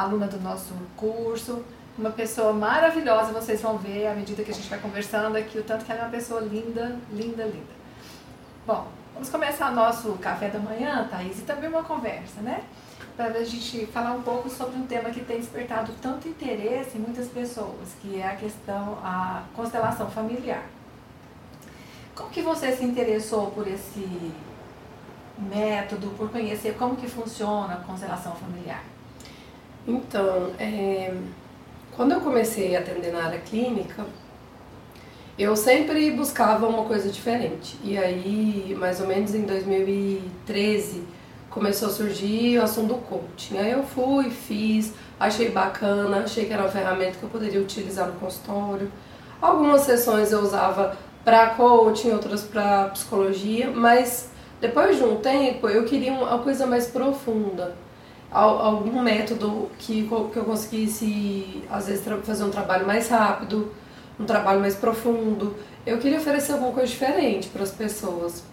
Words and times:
aluna 0.00 0.26
do 0.26 0.40
nosso 0.40 0.72
curso, 0.96 1.64
uma 1.98 2.10
pessoa 2.10 2.52
maravilhosa, 2.52 3.32
vocês 3.32 3.60
vão 3.60 3.76
ver 3.76 4.06
à 4.06 4.14
medida 4.14 4.44
que 4.44 4.50
a 4.50 4.54
gente 4.54 4.68
vai 4.68 4.78
conversando 4.78 5.36
aqui, 5.36 5.58
o 5.58 5.64
tanto 5.64 5.84
que 5.84 5.90
ela 5.90 6.02
é 6.02 6.04
uma 6.04 6.10
pessoa 6.10 6.40
linda, 6.40 6.96
linda, 7.12 7.44
linda. 7.44 7.78
Bom, 8.64 8.86
vamos 9.12 9.28
começar 9.28 9.72
nosso 9.72 10.12
café 10.14 10.48
da 10.48 10.60
manhã, 10.60 11.08
Thaís, 11.10 11.40
e 11.40 11.42
também 11.42 11.68
uma 11.68 11.82
conversa, 11.82 12.40
né? 12.40 12.62
Para 13.16 13.38
a 13.38 13.44
gente 13.44 13.86
falar 13.86 14.12
um 14.12 14.22
pouco 14.22 14.48
sobre 14.48 14.78
um 14.78 14.86
tema 14.86 15.10
que 15.10 15.24
tem 15.24 15.40
despertado 15.40 15.92
tanto 16.00 16.28
interesse 16.28 16.96
em 16.96 17.00
muitas 17.00 17.26
pessoas, 17.26 17.88
que 18.00 18.20
é 18.20 18.28
a 18.28 18.36
questão, 18.36 18.96
a 19.02 19.42
constelação 19.56 20.08
familiar. 20.08 20.62
Como 22.14 22.30
que 22.30 22.42
você 22.42 22.76
se 22.76 22.84
interessou 22.84 23.50
por 23.50 23.66
esse 23.66 24.32
método, 25.36 26.10
por 26.16 26.30
conhecer 26.30 26.76
como 26.78 26.94
que 26.94 27.08
funciona 27.08 27.74
a 27.74 27.76
constelação 27.78 28.36
familiar? 28.36 28.82
Então, 29.88 30.52
é, 30.60 31.14
quando 31.96 32.12
eu 32.12 32.20
comecei 32.20 32.76
a 32.76 32.80
atender 32.80 33.10
na 33.10 33.24
área 33.24 33.38
clínica, 33.38 34.04
eu 35.38 35.56
sempre 35.56 36.10
buscava 36.10 36.66
uma 36.66 36.84
coisa 36.84 37.08
diferente. 37.08 37.78
E 37.82 37.96
aí, 37.96 38.76
mais 38.78 39.00
ou 39.00 39.06
menos 39.06 39.34
em 39.34 39.42
2013, 39.46 41.04
começou 41.48 41.88
a 41.88 41.90
surgir 41.90 42.58
o 42.58 42.64
assunto 42.64 42.88
do 42.88 42.94
coaching. 42.96 43.56
Aí 43.56 43.70
eu 43.70 43.82
fui, 43.82 44.28
fiz, 44.28 44.92
achei 45.18 45.50
bacana, 45.50 46.18
achei 46.18 46.44
que 46.44 46.52
era 46.52 46.64
uma 46.64 46.70
ferramenta 46.70 47.16
que 47.18 47.22
eu 47.22 47.30
poderia 47.30 47.58
utilizar 47.58 48.08
no 48.08 48.20
consultório. 48.20 48.92
Algumas 49.40 49.82
sessões 49.82 50.30
eu 50.32 50.40
usava 50.40 50.98
para 51.24 51.50
coaching, 51.54 52.10
outras 52.10 52.42
para 52.42 52.88
psicologia, 52.88 53.70
mas 53.70 54.30
depois 54.60 54.98
de 54.98 55.04
um 55.04 55.16
tempo 55.16 55.66
eu 55.66 55.86
queria 55.86 56.12
uma 56.12 56.40
coisa 56.40 56.66
mais 56.66 56.88
profunda, 56.88 57.74
algum 58.30 59.02
método 59.02 59.70
que, 59.78 60.06
que 60.06 60.36
eu 60.36 60.44
conseguisse, 60.44 61.64
às 61.70 61.86
vezes, 61.86 62.04
fazer 62.24 62.44
um 62.44 62.50
trabalho 62.50 62.86
mais 62.86 63.08
rápido, 63.08 63.72
um 64.18 64.24
trabalho 64.24 64.60
mais 64.60 64.74
profundo. 64.74 65.56
Eu 65.86 65.98
queria 65.98 66.18
oferecer 66.18 66.52
alguma 66.52 66.72
coisa 66.72 66.88
diferente 66.88 67.48
para 67.48 67.62
as 67.62 67.70
pessoas. 67.70 68.44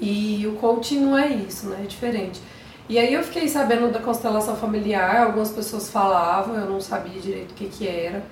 E 0.00 0.46
o 0.46 0.56
coaching 0.56 1.00
não 1.00 1.18
é 1.18 1.28
isso, 1.28 1.66
né? 1.68 1.80
É 1.82 1.86
diferente. 1.86 2.40
E 2.88 2.98
aí 2.98 3.14
eu 3.14 3.22
fiquei 3.22 3.46
sabendo 3.46 3.92
da 3.92 4.00
constelação 4.00 4.56
familiar, 4.56 5.26
algumas 5.26 5.50
pessoas 5.50 5.88
falavam, 5.88 6.56
eu 6.56 6.68
não 6.68 6.80
sabia 6.80 7.20
direito 7.20 7.52
o 7.52 7.54
que, 7.54 7.68
que 7.68 7.86
era. 7.86 8.22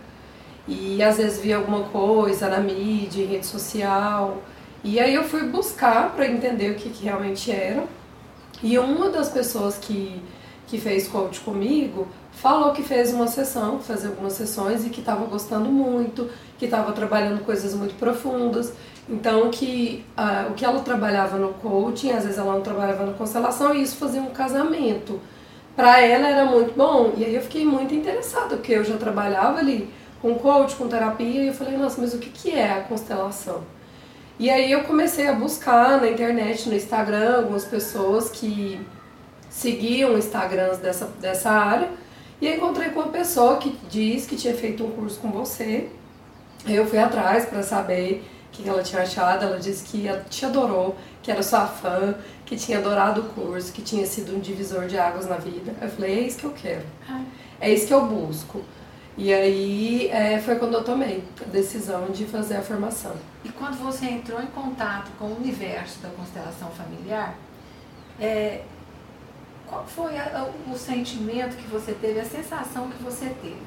E 0.66 1.02
às 1.02 1.16
vezes 1.16 1.40
via 1.40 1.56
alguma 1.56 1.84
coisa 1.84 2.48
na 2.48 2.58
mídia, 2.58 3.22
em 3.22 3.26
rede 3.26 3.46
social. 3.46 4.42
E 4.82 4.98
aí 4.98 5.14
eu 5.14 5.24
fui 5.24 5.44
buscar 5.44 6.10
para 6.14 6.26
entender 6.26 6.72
o 6.72 6.74
que, 6.74 6.90
que 6.90 7.04
realmente 7.04 7.50
era. 7.50 7.84
E 8.62 8.78
uma 8.78 9.10
das 9.10 9.28
pessoas 9.28 9.78
que, 9.78 10.20
que 10.68 10.78
fez 10.78 11.08
coach 11.08 11.40
comigo 11.40 12.06
falou 12.38 12.72
que 12.72 12.82
fez 12.82 13.12
uma 13.12 13.26
sessão, 13.26 13.80
fez 13.80 14.06
algumas 14.06 14.34
sessões 14.34 14.86
e 14.86 14.90
que 14.90 15.00
estava 15.00 15.24
gostando 15.24 15.68
muito, 15.68 16.30
que 16.56 16.66
estava 16.66 16.92
trabalhando 16.92 17.44
coisas 17.44 17.74
muito 17.74 17.94
profundas. 17.96 18.72
Então 19.08 19.50
que 19.50 20.04
uh, 20.16 20.50
o 20.50 20.54
que 20.54 20.64
ela 20.64 20.80
trabalhava 20.80 21.36
no 21.36 21.54
coaching, 21.54 22.12
às 22.12 22.22
vezes 22.22 22.38
ela 22.38 22.52
não 22.52 22.60
trabalhava 22.60 23.04
na 23.04 23.12
constelação, 23.12 23.74
e 23.74 23.82
isso 23.82 23.96
fazia 23.96 24.20
um 24.20 24.30
casamento. 24.30 25.20
Para 25.74 26.00
ela 26.00 26.28
era 26.28 26.44
muito 26.44 26.76
bom. 26.76 27.12
E 27.16 27.24
aí 27.24 27.34
eu 27.34 27.42
fiquei 27.42 27.64
muito 27.64 27.94
interessada, 27.94 28.56
porque 28.56 28.72
eu 28.72 28.84
já 28.84 28.96
trabalhava 28.96 29.58
ali 29.58 29.92
com 30.22 30.34
coach, 30.34 30.76
com 30.76 30.86
terapia, 30.86 31.42
e 31.42 31.46
eu 31.48 31.54
falei, 31.54 31.76
nossa, 31.76 32.00
mas 32.00 32.14
o 32.14 32.18
que, 32.18 32.30
que 32.30 32.52
é 32.52 32.72
a 32.72 32.80
constelação? 32.82 33.62
E 34.38 34.48
aí 34.50 34.70
eu 34.70 34.84
comecei 34.84 35.26
a 35.26 35.32
buscar 35.32 36.00
na 36.00 36.08
internet, 36.08 36.68
no 36.68 36.76
Instagram, 36.76 37.38
algumas 37.38 37.64
pessoas 37.64 38.30
que 38.30 38.80
seguiam 39.58 40.16
Instagrams 40.16 40.78
dessa, 40.78 41.06
dessa 41.20 41.50
área, 41.50 41.90
e 42.40 42.48
encontrei 42.48 42.90
com 42.90 43.00
uma 43.00 43.08
pessoa 43.08 43.56
que 43.56 43.76
diz 43.90 44.24
que 44.24 44.36
tinha 44.36 44.54
feito 44.54 44.84
um 44.84 44.92
curso 44.92 45.18
com 45.18 45.32
você. 45.32 45.88
Eu 46.64 46.86
fui 46.86 46.98
atrás 46.98 47.46
para 47.46 47.64
saber 47.64 48.24
o 48.46 48.50
que 48.52 48.68
ela 48.68 48.82
tinha 48.84 49.02
achado. 49.02 49.44
Ela 49.44 49.58
disse 49.58 49.82
que 49.82 50.08
te 50.30 50.46
adorou, 50.46 50.96
que 51.20 51.32
era 51.32 51.42
sua 51.42 51.66
fã, 51.66 52.14
que 52.46 52.56
tinha 52.56 52.78
adorado 52.78 53.22
o 53.22 53.24
curso, 53.24 53.72
que 53.72 53.82
tinha 53.82 54.06
sido 54.06 54.36
um 54.36 54.38
divisor 54.38 54.86
de 54.86 54.96
águas 54.96 55.26
na 55.26 55.36
vida. 55.36 55.74
Eu 55.82 55.88
falei, 55.88 56.20
é 56.20 56.20
isso 56.20 56.38
que 56.38 56.44
eu 56.44 56.52
quero. 56.52 56.84
É 57.60 57.68
isso 57.72 57.88
que 57.88 57.94
eu 57.94 58.06
busco. 58.06 58.62
E 59.16 59.34
aí 59.34 60.08
é, 60.12 60.38
foi 60.38 60.54
quando 60.54 60.74
eu 60.74 60.84
tomei 60.84 61.24
a 61.40 61.50
decisão 61.50 62.06
de 62.10 62.24
fazer 62.24 62.58
a 62.58 62.62
formação. 62.62 63.14
E 63.44 63.48
quando 63.48 63.76
você 63.82 64.06
entrou 64.06 64.40
em 64.40 64.46
contato 64.46 65.10
com 65.18 65.24
o 65.24 65.36
universo 65.36 65.98
da 65.98 66.08
constelação 66.10 66.70
familiar, 66.70 67.36
é, 68.20 68.62
qual 69.68 69.84
foi 69.86 70.18
a, 70.18 70.50
o 70.66 70.76
sentimento 70.76 71.56
que 71.56 71.66
você 71.68 71.92
teve, 71.92 72.20
a 72.20 72.24
sensação 72.24 72.88
que 72.88 73.02
você 73.02 73.26
teve? 73.42 73.62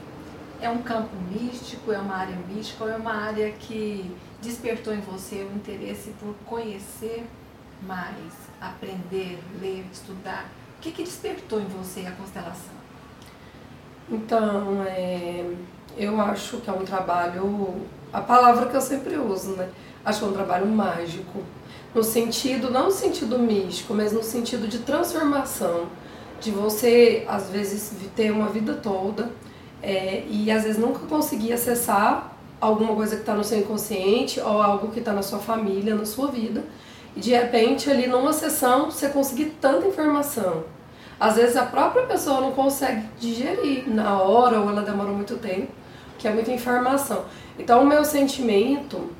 É 0.60 0.70
um 0.70 0.82
campo 0.82 1.16
místico, 1.32 1.92
é 1.92 1.98
uma 1.98 2.16
área 2.16 2.36
mística 2.48 2.84
ou 2.84 2.90
é 2.90 2.96
uma 2.96 3.14
área 3.14 3.52
que 3.52 4.16
despertou 4.42 4.94
em 4.94 5.00
você 5.00 5.44
o 5.44 5.56
interesse 5.56 6.14
por 6.20 6.36
conhecer 6.46 7.26
mais, 7.84 8.34
aprender, 8.60 9.40
ler, 9.60 9.86
estudar? 9.92 10.46
O 10.78 10.82
que, 10.82 10.92
que 10.92 11.04
despertou 11.04 11.60
em 11.60 11.66
você 11.66 12.06
a 12.08 12.12
constelação? 12.12 12.82
Então, 14.10 14.84
é, 14.84 15.46
eu 15.98 16.20
acho 16.20 16.58
que 16.58 16.70
é 16.70 16.74
um 16.74 16.84
trabalho, 16.84 17.82
a 18.12 18.22
palavra 18.22 18.68
que 18.68 18.76
eu 18.76 18.82
sempre 18.82 19.18
uso, 19.18 19.56
né? 19.56 19.70
Acho 20.04 20.20
que 20.20 20.26
é 20.26 20.28
um 20.30 20.34
trabalho 20.34 20.68
mágico. 20.68 21.44
No 21.94 22.04
sentido, 22.04 22.72
não 22.72 22.86
no 22.86 22.92
sentido 22.92 23.38
místico, 23.38 23.94
mas 23.94 24.14
no 24.14 24.24
sentido 24.24 24.68
de 24.68 24.80
transformação. 24.80 25.88
De 26.40 26.50
você, 26.50 27.24
às 27.28 27.50
vezes, 27.50 27.92
ter 28.16 28.32
uma 28.32 28.50
vida 28.50 28.74
toda 28.74 29.30
é, 29.84 30.24
e 30.28 30.50
às 30.50 30.64
vezes 30.64 30.80
nunca 30.80 31.00
conseguir 31.06 31.54
acessar 31.54 32.36
alguma 32.60 32.96
coisa 32.96 33.16
que 33.16 33.22
está 33.22 33.34
no 33.34 33.44
seu 33.44 33.60
inconsciente 33.60 34.40
ou 34.40 34.62
algo 34.62 34.88
que 34.88 35.00
está 35.00 35.14
na 35.14 35.22
sua 35.22 35.40
família, 35.40 35.94
na 35.94 36.06
sua 36.06 36.28
vida. 36.28 36.64
E 37.16 37.20
de 37.20 37.32
repente, 37.32 37.90
ali 37.90 38.08
numa 38.08 38.34
sessão, 38.34 38.90
você 38.90 39.10
conseguir 39.10 39.58
tanta 39.60 39.88
informação 39.88 40.64
às 41.22 41.36
vezes 41.36 41.56
a 41.56 41.68
própria 41.68 42.08
pessoa 42.08 42.42
não 42.42 42.52
consegue 42.52 43.04
digerir 43.20 43.88
na 43.88 44.20
hora 44.20 44.60
ou 44.60 44.68
ela 44.68 44.82
demora 44.82 45.12
muito 45.12 45.38
tempo, 45.38 45.68
que 46.18 46.28
é 46.28 46.32
muita 46.32 46.52
informação. 46.52 47.26
Então 47.60 47.84
o 47.84 47.86
meu 47.86 48.04
sentimento 48.04 49.12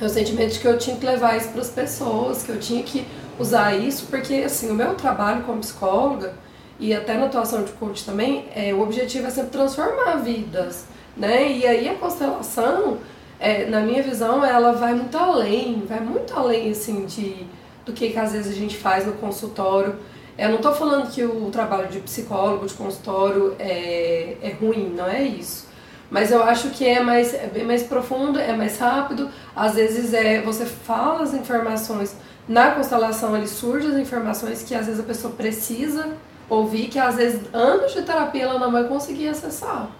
é 0.00 0.04
o 0.04 0.08
sentimento 0.08 0.52
de 0.52 0.60
que 0.60 0.66
eu 0.66 0.78
tinha 0.78 0.96
que 0.96 1.04
levar 1.04 1.36
isso 1.36 1.48
para 1.48 1.60
as 1.60 1.70
pessoas, 1.70 2.42
que 2.42 2.50
eu 2.50 2.60
tinha 2.60 2.82
que 2.82 3.06
usar 3.38 3.74
isso, 3.74 4.06
porque 4.06 4.34
assim, 4.34 4.70
o 4.70 4.74
meu 4.74 4.94
trabalho 4.94 5.42
como 5.44 5.60
psicóloga 5.60 6.34
e 6.78 6.94
até 6.94 7.14
na 7.14 7.26
atuação 7.26 7.64
de 7.64 7.72
coach 7.72 8.04
também, 8.04 8.46
é, 8.54 8.72
o 8.72 8.80
objetivo 8.80 9.26
é 9.26 9.30
sempre 9.30 9.50
transformar 9.50 10.16
vidas, 10.16 10.84
né? 11.16 11.50
E 11.50 11.66
aí 11.66 11.88
a 11.88 11.94
constelação, 11.94 12.98
é, 13.40 13.66
na 13.66 13.80
minha 13.80 14.02
visão, 14.02 14.44
ela 14.44 14.72
vai 14.72 14.94
muito 14.94 15.16
além, 15.16 15.82
vai 15.88 16.00
muito 16.00 16.32
além 16.34 16.70
assim 16.70 17.04
de 17.04 17.46
do 17.84 17.92
que, 17.92 18.10
que 18.10 18.18
às 18.18 18.32
vezes 18.32 18.52
a 18.52 18.54
gente 18.54 18.76
faz 18.76 19.06
no 19.06 19.14
consultório. 19.14 19.96
Eu 20.36 20.50
não 20.50 20.56
estou 20.56 20.72
falando 20.72 21.10
que 21.10 21.24
o 21.24 21.50
trabalho 21.50 21.88
de 21.88 21.98
psicólogo, 22.00 22.66
de 22.66 22.74
consultório 22.74 23.56
é, 23.58 24.36
é 24.42 24.50
ruim, 24.60 24.92
não 24.94 25.08
é 25.08 25.22
isso. 25.22 25.66
Mas 26.10 26.30
eu 26.30 26.42
acho 26.42 26.70
que 26.70 26.86
é, 26.86 27.02
mais, 27.02 27.34
é 27.34 27.46
bem 27.46 27.64
mais 27.64 27.82
profundo, 27.82 28.38
é 28.38 28.56
mais 28.56 28.78
rápido. 28.78 29.30
Às 29.54 29.74
vezes 29.74 30.14
é 30.14 30.40
você 30.40 30.64
fala 30.64 31.22
as 31.22 31.34
informações 31.34 32.16
na 32.48 32.70
constelação, 32.70 33.36
ele 33.36 33.46
surge 33.46 33.88
as 33.88 33.96
informações 33.96 34.62
que 34.62 34.74
às 34.74 34.86
vezes 34.86 35.00
a 35.00 35.04
pessoa 35.04 35.34
precisa 35.34 36.16
ouvir, 36.48 36.88
que 36.88 36.98
às 36.98 37.16
vezes 37.16 37.42
anos 37.52 37.92
de 37.92 38.02
terapia 38.02 38.44
ela 38.44 38.58
não 38.58 38.72
vai 38.72 38.84
conseguir 38.84 39.28
acessar. 39.28 39.90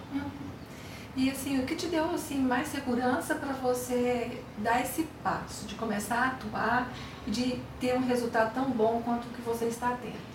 E 1.15 1.29
assim, 1.29 1.59
o 1.59 1.65
que 1.65 1.75
te 1.75 1.87
deu 1.87 2.05
assim 2.11 2.39
mais 2.39 2.69
segurança 2.69 3.35
para 3.35 3.51
você 3.53 4.41
dar 4.57 4.81
esse 4.81 5.03
passo, 5.23 5.65
de 5.67 5.75
começar 5.75 6.15
a 6.15 6.27
atuar 6.27 6.91
e 7.27 7.31
de 7.31 7.59
ter 7.79 7.93
um 7.93 8.05
resultado 8.05 8.53
tão 8.53 8.65
bom 8.71 9.01
quanto 9.03 9.25
o 9.25 9.29
que 9.29 9.41
você 9.41 9.65
está 9.65 9.97
tendo? 10.01 10.28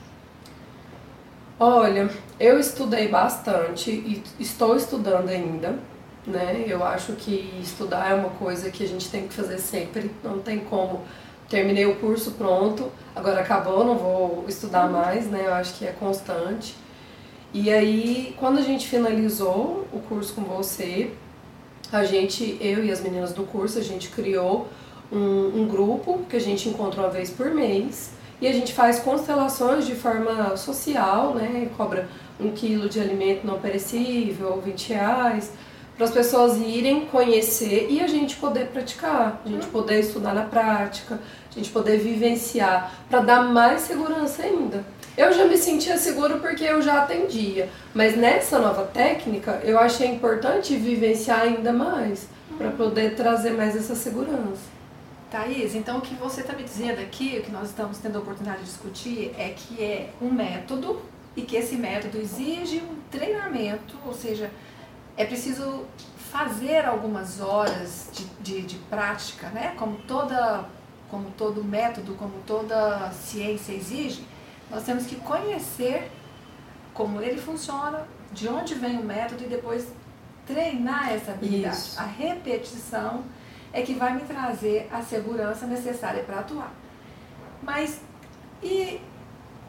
Olha, 1.58 2.10
eu 2.40 2.58
estudei 2.58 3.06
bastante 3.06 3.88
e 3.88 4.22
estou 4.40 4.76
estudando 4.76 5.28
ainda, 5.28 5.78
né? 6.26 6.64
Eu 6.66 6.82
acho 6.82 7.12
que 7.12 7.60
estudar 7.62 8.10
é 8.10 8.14
uma 8.14 8.30
coisa 8.30 8.72
que 8.72 8.82
a 8.82 8.88
gente 8.88 9.08
tem 9.08 9.28
que 9.28 9.34
fazer 9.34 9.58
sempre, 9.58 10.10
não 10.24 10.40
tem 10.40 10.58
como. 10.58 11.02
Terminei 11.48 11.86
o 11.86 11.94
curso 11.96 12.32
pronto, 12.32 12.90
agora 13.14 13.40
acabou, 13.40 13.84
não 13.84 13.96
vou 13.96 14.44
estudar 14.48 14.90
mais, 14.90 15.28
né? 15.28 15.44
Eu 15.46 15.54
acho 15.54 15.74
que 15.74 15.86
é 15.86 15.92
constante. 15.92 16.74
E 17.52 17.70
aí, 17.70 18.34
quando 18.36 18.58
a 18.58 18.62
gente 18.62 18.88
finalizou 18.88 19.86
o 19.92 20.00
curso 20.00 20.34
com 20.34 20.42
você, 20.42 21.12
a 21.92 22.02
gente, 22.02 22.58
eu 22.60 22.84
e 22.84 22.90
as 22.90 23.00
meninas 23.00 23.32
do 23.32 23.44
curso, 23.44 23.78
a 23.78 23.82
gente 23.82 24.08
criou 24.08 24.66
um, 25.12 25.60
um 25.62 25.68
grupo 25.68 26.24
que 26.28 26.34
a 26.34 26.40
gente 26.40 26.68
encontra 26.68 27.02
uma 27.02 27.10
vez 27.10 27.30
por 27.30 27.54
mês 27.54 28.10
e 28.44 28.46
a 28.46 28.52
gente 28.52 28.74
faz 28.74 28.98
constelações 28.98 29.86
de 29.86 29.94
forma 29.94 30.54
social, 30.58 31.34
né? 31.34 31.70
Cobra 31.78 32.06
um 32.38 32.50
quilo 32.50 32.90
de 32.90 33.00
alimento 33.00 33.46
não 33.46 33.58
perecível, 33.58 34.60
20 34.62 34.92
reais, 34.92 35.50
para 35.96 36.04
as 36.04 36.10
pessoas 36.10 36.58
irem 36.58 37.06
conhecer 37.06 37.86
e 37.88 38.02
a 38.02 38.06
gente 38.06 38.36
poder 38.36 38.66
praticar, 38.66 39.40
a 39.42 39.48
gente 39.48 39.66
poder 39.68 40.00
estudar 40.00 40.34
na 40.34 40.42
prática, 40.42 41.18
a 41.50 41.54
gente 41.54 41.70
poder 41.70 41.96
vivenciar, 41.96 42.92
para 43.08 43.20
dar 43.20 43.44
mais 43.44 43.80
segurança 43.80 44.42
ainda. 44.42 44.84
Eu 45.16 45.32
já 45.32 45.46
me 45.46 45.56
sentia 45.56 45.96
seguro 45.96 46.38
porque 46.38 46.64
eu 46.64 46.82
já 46.82 47.02
atendia, 47.02 47.70
mas 47.94 48.14
nessa 48.14 48.58
nova 48.58 48.82
técnica 48.82 49.62
eu 49.64 49.78
achei 49.78 50.08
importante 50.08 50.76
vivenciar 50.76 51.40
ainda 51.40 51.72
mais, 51.72 52.28
para 52.58 52.70
poder 52.72 53.14
trazer 53.14 53.52
mais 53.52 53.74
essa 53.74 53.94
segurança. 53.94 54.73
Thaís, 55.34 55.74
então 55.74 55.98
o 55.98 56.00
que 56.00 56.14
você 56.14 56.42
está 56.42 56.52
me 56.52 56.62
dizendo 56.62 57.00
aqui, 57.00 57.38
o 57.40 57.42
que 57.42 57.50
nós 57.50 57.70
estamos 57.70 57.98
tendo 57.98 58.14
a 58.14 58.20
oportunidade 58.20 58.60
de 58.60 58.66
discutir, 58.66 59.34
é 59.36 59.48
que 59.48 59.82
é 59.82 60.10
um 60.22 60.30
método 60.30 61.02
e 61.34 61.42
que 61.42 61.56
esse 61.56 61.74
método 61.74 62.18
exige 62.18 62.76
um 62.78 63.00
treinamento, 63.10 63.98
ou 64.06 64.14
seja, 64.14 64.48
é 65.16 65.24
preciso 65.24 65.86
fazer 66.30 66.84
algumas 66.84 67.40
horas 67.40 68.10
de, 68.12 68.24
de, 68.40 68.62
de, 68.62 68.76
prática, 68.88 69.48
né? 69.48 69.74
como, 69.76 69.96
toda, 70.02 70.66
como 71.10 71.28
todo 71.32 71.64
método, 71.64 72.14
como 72.14 72.34
toda 72.46 73.10
ciência 73.10 73.72
exige, 73.72 74.24
nós 74.70 74.84
temos 74.84 75.04
que 75.04 75.16
conhecer 75.16 76.12
como 76.92 77.20
ele 77.20 77.40
funciona, 77.40 78.06
de 78.30 78.46
onde 78.46 78.76
vem 78.76 78.98
o 78.98 79.04
método 79.04 79.42
e 79.42 79.48
depois 79.48 79.88
treinar 80.46 81.12
essa 81.12 81.32
habilidade. 81.32 81.76
Isso. 81.76 82.00
A 82.00 82.04
repetição 82.04 83.24
é 83.74 83.82
que 83.82 83.92
vai 83.92 84.14
me 84.14 84.20
trazer 84.20 84.88
a 84.90 85.02
segurança 85.02 85.66
necessária 85.66 86.22
para 86.22 86.38
atuar. 86.38 86.72
Mas, 87.60 88.00
e 88.62 89.00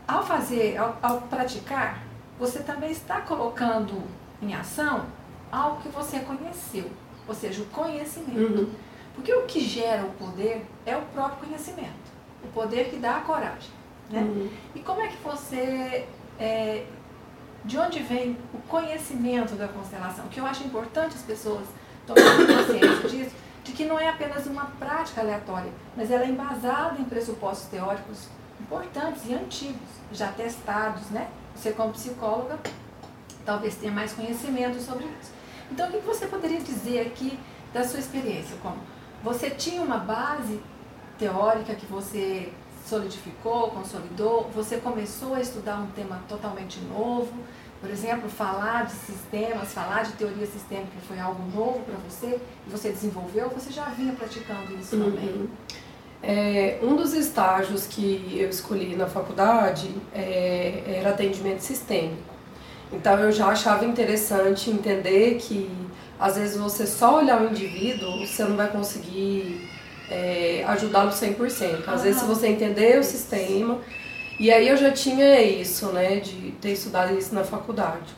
ao 0.07 0.23
fazer, 0.23 0.77
ao, 0.77 0.95
ao 1.01 1.21
praticar, 1.21 2.03
você 2.37 2.59
também 2.59 2.91
está 2.91 3.21
colocando 3.21 4.03
em 4.39 4.53
ação 4.53 5.07
algo 5.51 5.81
que 5.81 5.89
você 5.89 6.19
conheceu, 6.19 6.89
ou 7.27 7.33
seja, 7.33 7.63
o 7.63 7.65
conhecimento. 7.65 8.61
Uhum. 8.61 8.71
Porque 9.15 9.33
o 9.33 9.45
que 9.45 9.61
gera 9.61 10.05
o 10.05 10.11
poder 10.11 10.63
é 10.85 10.95
o 10.95 11.01
próprio 11.01 11.47
conhecimento, 11.47 12.11
o 12.43 12.47
poder 12.49 12.89
que 12.89 12.97
dá 12.97 13.17
a 13.17 13.21
coragem. 13.21 13.71
Né? 14.09 14.21
Uhum. 14.21 14.49
E 14.75 14.79
como 14.81 15.01
é 15.01 15.07
que 15.07 15.17
você. 15.23 16.05
É, 16.39 16.85
de 17.63 17.79
onde 17.79 18.03
vem 18.03 18.37
o 18.53 18.59
conhecimento 18.67 19.55
da 19.55 19.67
constelação? 19.67 20.27
Que 20.27 20.39
eu 20.39 20.45
acho 20.45 20.63
importante 20.63 21.15
as 21.15 21.23
pessoas 21.23 21.65
tomarem 22.05 22.45
consciência 22.45 23.09
disso, 23.09 23.35
de 23.65 23.71
que 23.71 23.83
não 23.83 23.99
é 23.99 24.07
apenas 24.07 24.45
uma 24.45 24.65
prática 24.79 25.21
aleatória, 25.21 25.71
mas 25.97 26.11
ela 26.11 26.23
é 26.23 26.29
embasada 26.29 27.01
em 27.01 27.03
pressupostos 27.03 27.67
teóricos 27.67 28.27
importantes 28.59 29.23
e 29.27 29.33
antigos, 29.33 29.89
já 30.11 30.31
testados, 30.31 31.09
né? 31.09 31.27
Você 31.55 31.71
como 31.71 31.91
psicóloga 31.91 32.59
talvez 33.43 33.75
tenha 33.75 33.91
mais 33.91 34.13
conhecimento 34.13 34.79
sobre 34.79 35.05
isso. 35.05 35.31
Então, 35.71 35.89
o 35.89 35.91
que 35.91 35.97
você 35.99 36.27
poderia 36.27 36.59
dizer 36.59 37.07
aqui 37.07 37.39
da 37.73 37.83
sua 37.83 37.99
experiência? 37.99 38.55
Como 38.61 38.77
você 39.23 39.49
tinha 39.49 39.81
uma 39.81 39.97
base 39.97 40.61
teórica 41.17 41.73
que 41.73 41.87
você 41.87 42.53
solidificou, 42.85 43.71
consolidou, 43.71 44.49
você 44.53 44.77
começou 44.77 45.33
a 45.33 45.41
estudar 45.41 45.77
um 45.77 45.87
tema 45.87 46.21
totalmente 46.29 46.79
novo, 46.81 47.33
por 47.81 47.89
exemplo, 47.89 48.29
falar 48.29 48.85
de 48.85 48.93
sistemas, 48.93 49.73
falar 49.73 50.03
de 50.03 50.13
teoria 50.13 50.45
sistêmica 50.45 50.93
foi 51.07 51.19
algo 51.19 51.43
novo 51.53 51.79
para 51.81 51.95
você 52.09 52.39
e 52.67 52.69
você 52.69 52.89
desenvolveu, 52.89 53.49
você 53.49 53.71
já 53.71 53.85
vinha 53.85 54.13
praticando 54.13 54.73
isso 54.79 54.95
uhum. 54.95 55.11
também? 55.11 55.49
É, 56.23 56.79
um 56.81 56.95
dos 56.95 57.13
estágios 57.13 57.85
que 57.85 58.35
eu 58.39 58.49
escolhi 58.49 58.95
na 58.95 59.05
faculdade 59.05 59.89
é, 60.13 60.83
era 60.87 61.11
atendimento 61.11 61.59
sistêmico. 61.59 62.33
Então 62.91 63.19
eu 63.19 63.31
já 63.31 63.47
achava 63.47 63.85
interessante 63.85 64.69
entender 64.69 65.35
que 65.35 65.69
às 66.19 66.37
vezes 66.37 66.57
você 66.57 66.87
só 66.87 67.17
olhar 67.17 67.41
o 67.41 67.49
indivíduo, 67.49 68.25
você 68.25 68.43
não 68.43 68.55
vai 68.55 68.69
conseguir 68.69 69.69
é, 70.09 70.63
ajudá-lo 70.67 71.11
100%. 71.11 71.87
Às 71.87 72.03
vezes 72.03 72.21
se 72.21 72.25
você 72.25 72.47
entender 72.47 72.99
o 72.99 73.03
sistema, 73.03 73.79
e 74.39 74.51
aí 74.51 74.67
eu 74.67 74.77
já 74.77 74.91
tinha 74.91 75.41
isso, 75.41 75.87
né, 75.87 76.17
de 76.17 76.51
ter 76.61 76.73
estudado 76.73 77.17
isso 77.17 77.33
na 77.33 77.43
faculdade. 77.43 78.13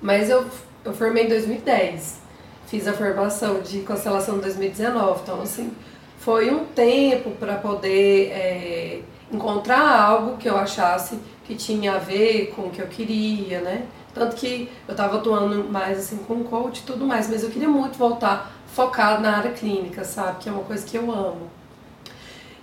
Mas 0.00 0.30
eu, 0.30 0.46
eu 0.84 0.92
formei 0.92 1.24
em 1.24 1.28
2010, 1.28 2.20
fiz 2.66 2.86
a 2.86 2.92
formação 2.92 3.60
de 3.60 3.80
constelação 3.80 4.36
em 4.36 4.40
2019, 4.40 5.20
então 5.22 5.42
assim, 5.42 5.72
foi 6.18 6.50
um 6.50 6.64
tempo 6.64 7.32
para 7.32 7.56
poder 7.56 8.30
é, 8.30 9.00
encontrar 9.32 10.00
algo 10.00 10.36
que 10.36 10.48
eu 10.48 10.56
achasse 10.56 11.18
que 11.44 11.54
tinha 11.56 11.94
a 11.94 11.98
ver 11.98 12.52
com 12.54 12.62
o 12.62 12.70
que 12.70 12.80
eu 12.80 12.86
queria, 12.86 13.60
né? 13.60 13.86
Tanto 14.14 14.36
que 14.36 14.70
eu 14.86 14.92
estava 14.92 15.16
atuando 15.16 15.64
mais 15.64 15.98
assim 15.98 16.18
com 16.18 16.44
coach 16.44 16.78
e 16.78 16.82
tudo 16.82 17.04
mais, 17.04 17.28
mas 17.28 17.42
eu 17.42 17.50
queria 17.50 17.68
muito 17.68 17.98
voltar 17.98 18.52
focado 18.66 19.22
na 19.22 19.38
área 19.38 19.50
clínica, 19.52 20.04
sabe? 20.04 20.38
Que 20.38 20.48
é 20.48 20.52
uma 20.52 20.62
coisa 20.62 20.86
que 20.86 20.96
eu 20.96 21.10
amo. 21.10 21.50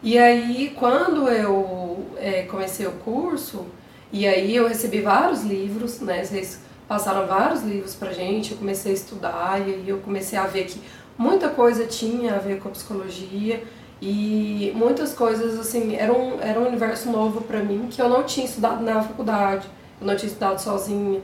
E 0.01 0.17
aí, 0.17 0.73
quando 0.77 1.27
eu 1.27 2.05
é, 2.17 2.43
comecei 2.43 2.87
o 2.87 2.91
curso, 2.91 3.65
e 4.11 4.25
aí 4.27 4.55
eu 4.55 4.67
recebi 4.67 5.01
vários 5.01 5.43
livros, 5.43 5.99
né? 5.99 6.23
Vocês 6.23 6.61
passaram 6.87 7.27
vários 7.27 7.63
livros 7.63 7.95
pra 7.95 8.11
gente, 8.13 8.51
eu 8.51 8.57
comecei 8.57 8.91
a 8.91 8.95
estudar, 8.95 9.59
e 9.59 9.73
aí 9.73 9.89
eu 9.89 9.99
comecei 9.99 10.39
a 10.39 10.47
ver 10.47 10.65
que 10.65 10.81
muita 11.17 11.49
coisa 11.49 11.85
tinha 11.85 12.35
a 12.35 12.37
ver 12.39 12.59
com 12.59 12.69
a 12.69 12.71
psicologia, 12.71 13.63
e 14.01 14.71
muitas 14.75 15.13
coisas, 15.13 15.59
assim, 15.59 15.95
era 15.95 16.13
um, 16.13 16.39
era 16.39 16.59
um 16.59 16.67
universo 16.67 17.11
novo 17.11 17.41
para 17.41 17.59
mim, 17.59 17.89
que 17.91 18.01
eu 18.01 18.07
não 18.07 18.23
tinha 18.23 18.45
estudado 18.45 18.81
na 18.81 19.03
faculdade, 19.03 19.67
eu 19.99 20.07
não 20.07 20.15
tinha 20.15 20.27
estudado 20.27 20.59
sozinha. 20.59 21.21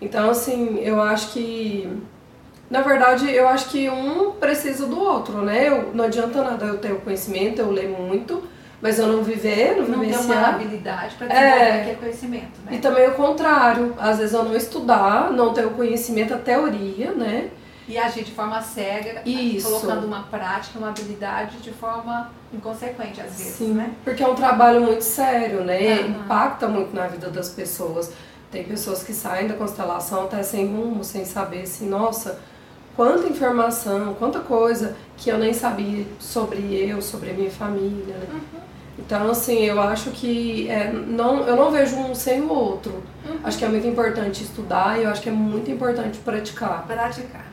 Então, 0.00 0.30
assim, 0.30 0.78
eu 0.80 1.00
acho 1.00 1.32
que. 1.32 1.88
Na 2.70 2.82
verdade, 2.82 3.28
eu 3.28 3.48
acho 3.48 3.68
que 3.68 3.90
um 3.90 4.30
precisa 4.30 4.86
do 4.86 4.98
outro, 4.98 5.42
né? 5.42 5.68
Eu, 5.68 5.92
não 5.92 6.04
adianta 6.04 6.40
nada 6.42 6.66
eu 6.66 6.78
ter 6.78 6.92
o 6.92 7.00
conhecimento, 7.00 7.60
eu 7.60 7.70
ler 7.72 7.88
muito, 7.88 8.44
mas 8.80 8.96
eu 8.96 9.08
não 9.08 9.24
viver, 9.24 9.76
não, 9.76 9.88
não 9.88 9.98
vivenciar. 9.98 10.22
Não 10.22 10.28
ter 10.28 10.38
uma 10.38 10.48
habilidade 10.48 11.14
para 11.16 11.26
desenvolver 11.26 11.58
é, 11.58 11.80
aquele 11.80 11.96
conhecimento, 11.96 12.60
né? 12.64 12.74
E 12.76 12.78
também 12.78 13.08
o 13.08 13.14
contrário. 13.14 13.94
Às 13.98 14.18
vezes 14.18 14.32
eu 14.32 14.44
não 14.44 14.54
estudar, 14.54 15.32
não 15.32 15.52
ter 15.52 15.66
o 15.66 15.70
conhecimento, 15.70 16.32
a 16.32 16.38
teoria, 16.38 17.10
né? 17.10 17.50
E 17.88 17.98
agir 17.98 18.22
de 18.22 18.30
forma 18.30 18.62
cega, 18.62 19.20
Isso. 19.26 19.68
colocando 19.68 20.06
uma 20.06 20.22
prática, 20.22 20.78
uma 20.78 20.90
habilidade 20.90 21.56
de 21.56 21.72
forma 21.72 22.30
inconsequente, 22.52 23.20
às 23.20 23.36
vezes, 23.36 23.56
Sim, 23.56 23.72
né? 23.72 23.92
porque 24.04 24.22
é 24.22 24.28
um 24.28 24.34
trabalho 24.36 24.80
muito 24.80 25.02
sério, 25.02 25.64
né? 25.64 25.98
Uhum. 25.98 26.10
Impacta 26.10 26.68
muito 26.68 26.94
na 26.94 27.08
vida 27.08 27.28
das 27.28 27.48
pessoas. 27.48 28.12
Tem 28.48 28.62
pessoas 28.62 29.02
que 29.02 29.12
saem 29.12 29.48
da 29.48 29.54
constelação 29.54 30.24
até 30.24 30.40
sem 30.44 30.66
rumo, 30.68 31.02
sem 31.02 31.24
saber 31.24 31.62
assim, 31.62 31.88
nossa, 31.88 32.38
quanta 33.00 33.26
informação, 33.28 34.12
quanta 34.12 34.40
coisa 34.40 34.94
que 35.16 35.30
eu 35.30 35.38
nem 35.38 35.54
sabia 35.54 36.04
sobre 36.18 36.58
eu, 36.74 37.00
sobre 37.00 37.30
a 37.30 37.32
minha 37.32 37.50
família, 37.50 38.14
né? 38.14 38.26
Uhum. 38.30 38.60
Então, 38.98 39.30
assim, 39.30 39.60
eu 39.60 39.80
acho 39.80 40.10
que 40.10 40.68
é, 40.68 40.92
não, 40.92 41.48
eu 41.48 41.56
não 41.56 41.70
vejo 41.70 41.96
um 41.96 42.14
sem 42.14 42.42
o 42.42 42.50
outro. 42.50 43.02
Uhum. 43.26 43.38
Acho 43.42 43.56
que 43.56 43.64
é 43.64 43.68
muito 43.70 43.86
importante 43.86 44.44
estudar 44.44 45.00
e 45.00 45.04
eu 45.04 45.10
acho 45.10 45.22
que 45.22 45.30
é 45.30 45.32
muito 45.32 45.70
importante 45.70 46.18
praticar. 46.18 46.86
Praticar. 46.86 47.46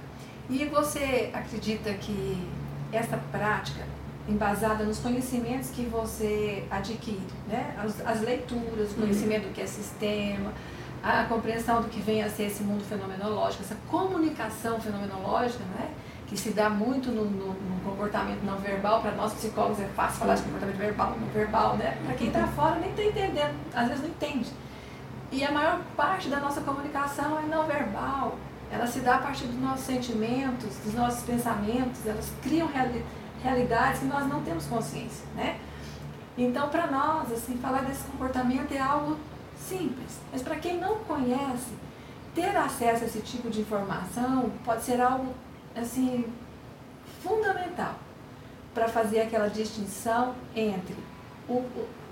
E 0.50 0.66
você 0.66 1.30
acredita 1.34 1.94
que 1.94 2.38
essa 2.92 3.18
prática, 3.32 3.86
embasada 4.28 4.84
nos 4.84 5.00
conhecimentos 5.00 5.70
que 5.70 5.84
você 5.84 6.66
adquire, 6.70 7.22
né? 7.48 7.74
as, 7.78 8.06
as 8.06 8.22
leituras, 8.22 8.90
o 8.90 8.96
uhum. 8.96 9.02
conhecimento 9.04 9.48
do 9.48 9.54
que 9.54 9.62
é 9.62 9.66
sistema, 9.66 10.52
a 11.10 11.26
compreensão 11.26 11.82
do 11.82 11.90
que 11.90 12.00
vem 12.00 12.24
a 12.24 12.30
ser 12.30 12.44
esse 12.44 12.64
mundo 12.64 12.84
fenomenológico, 12.84 13.64
essa 13.64 13.78
comunicação 13.90 14.80
fenomenológica, 14.80 15.64
né? 15.78 15.90
que 16.28 16.36
se 16.38 16.50
dá 16.52 16.70
muito 16.70 17.10
no, 17.10 17.24
no, 17.24 17.54
no 17.54 17.80
comportamento 17.84 18.44
não 18.44 18.58
verbal, 18.58 19.02
para 19.02 19.12
nós 19.12 19.34
psicólogos 19.34 19.80
é 19.80 19.88
fácil 19.96 20.20
falar 20.20 20.36
de 20.36 20.42
comportamento 20.44 20.76
verbal, 20.76 21.16
não 21.20 21.28
verbal, 21.30 21.78
né? 21.78 21.98
Para 22.06 22.16
quem 22.16 22.28
está 22.28 22.46
fora 22.48 22.76
nem 22.76 22.90
está 22.90 23.04
entendendo, 23.04 23.56
às 23.74 23.88
vezes 23.88 24.04
não 24.04 24.10
entende. 24.10 24.52
E 25.32 25.44
a 25.44 25.52
maior 25.52 25.80
parte 25.96 26.28
da 26.28 26.40
nossa 26.40 26.60
comunicação 26.62 27.40
é 27.40 27.44
não 27.44 27.66
verbal, 27.66 28.38
ela 28.70 28.86
se 28.86 29.00
dá 29.00 29.16
a 29.16 29.18
partir 29.20 29.46
dos 29.46 29.60
nossos 29.60 29.86
sentimentos, 29.86 30.76
dos 30.84 30.94
nossos 30.94 31.24
pensamentos, 31.24 32.06
elas 32.06 32.30
criam 32.44 32.68
reali 32.68 33.06
realidades 33.42 34.00
que 34.00 34.06
nós 34.06 34.28
não 34.28 34.42
temos 34.42 34.66
consciência, 34.66 35.26
né? 35.34 35.58
Então, 36.38 36.68
para 36.70 36.88
nós, 36.88 37.32
assim, 37.32 37.58
falar 37.58 37.82
desse 37.82 38.04
comportamento 38.04 38.72
é 38.74 38.80
algo 38.80 39.18
simples. 39.68 40.20
Mas 40.32 40.42
para 40.42 40.56
quem 40.56 40.80
não 40.80 41.00
conhece, 41.00 41.74
ter 42.34 42.56
acesso 42.56 43.04
a 43.04 43.08
esse 43.08 43.22
tipo 43.22 43.50
de 43.50 43.62
informação 43.62 44.52
pode 44.64 44.84
ser 44.84 45.02
algo 45.02 45.34
assim 45.76 46.26
fundamental 47.24 47.96
para 48.74 48.88
fazer 48.88 49.22
aquela 49.22 49.48
distinção 49.50 50.36
entre 50.56 50.96
o, 51.50 51.64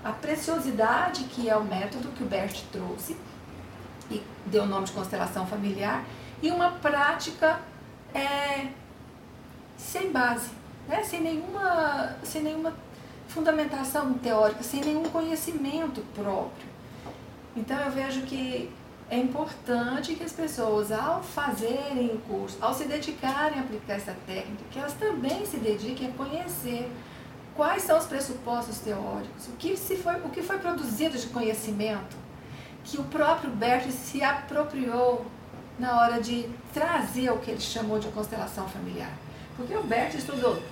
a 0.02 0.12
preciosidade 0.12 1.24
que 1.24 1.48
é 1.48 1.56
o 1.56 1.64
método 1.64 2.08
que 2.08 2.22
o 2.22 2.26
Bert 2.26 2.64
trouxe 2.72 3.16
e 4.10 4.22
deu 4.46 4.64
o 4.64 4.66
nome 4.66 4.86
de 4.86 4.92
constelação 4.92 5.46
familiar 5.46 6.04
e 6.42 6.50
uma 6.50 6.70
prática 6.72 7.60
é, 8.14 8.68
sem 9.76 10.10
base, 10.10 10.50
né? 10.88 11.02
sem, 11.02 11.20
nenhuma, 11.20 12.16
sem 12.22 12.42
nenhuma 12.42 12.74
fundamentação 13.28 14.14
teórica, 14.14 14.62
sem 14.62 14.80
nenhum 14.80 15.04
conhecimento 15.04 16.00
próprio. 16.14 16.75
Então 17.56 17.78
eu 17.80 17.90
vejo 17.90 18.22
que 18.22 18.70
é 19.08 19.16
importante 19.16 20.14
que 20.14 20.24
as 20.24 20.32
pessoas, 20.32 20.90
ao 20.90 21.22
fazerem 21.22 22.08
o 22.14 22.18
curso, 22.18 22.58
ao 22.60 22.74
se 22.74 22.84
dedicarem 22.84 23.58
a 23.58 23.62
aplicar 23.62 23.94
essa 23.94 24.14
técnica, 24.26 24.64
que 24.70 24.78
elas 24.78 24.94
também 24.94 25.46
se 25.46 25.56
dediquem 25.56 26.08
a 26.08 26.12
conhecer 26.12 26.90
quais 27.54 27.82
são 27.82 27.98
os 27.98 28.04
pressupostos 28.04 28.78
teóricos, 28.80 29.46
o 29.48 29.52
que, 29.52 29.76
se 29.76 29.96
foi, 29.96 30.16
o 30.16 30.28
que 30.28 30.42
foi 30.42 30.58
produzido 30.58 31.16
de 31.16 31.26
conhecimento, 31.28 32.16
que 32.84 32.98
o 32.98 33.04
próprio 33.04 33.50
Berkeley 33.50 33.92
se 33.92 34.22
apropriou 34.22 35.24
na 35.78 36.00
hora 36.00 36.20
de 36.20 36.48
trazer 36.72 37.30
o 37.30 37.38
que 37.38 37.50
ele 37.50 37.60
chamou 37.60 37.98
de 37.98 38.08
constelação 38.08 38.68
familiar. 38.68 39.10
Porque 39.56 39.74
o 39.74 39.82
Berkeley 39.82 40.18
estudou, 40.18 40.62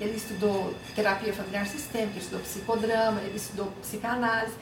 ele 0.00 0.16
estudou 0.16 0.74
terapia 0.94 1.32
familiar 1.32 1.66
sistêmica, 1.66 2.12
ele 2.12 2.20
estudou 2.20 2.40
psicodrama, 2.40 3.20
ele 3.20 3.36
estudou 3.36 3.66
psicanálise, 3.82 4.54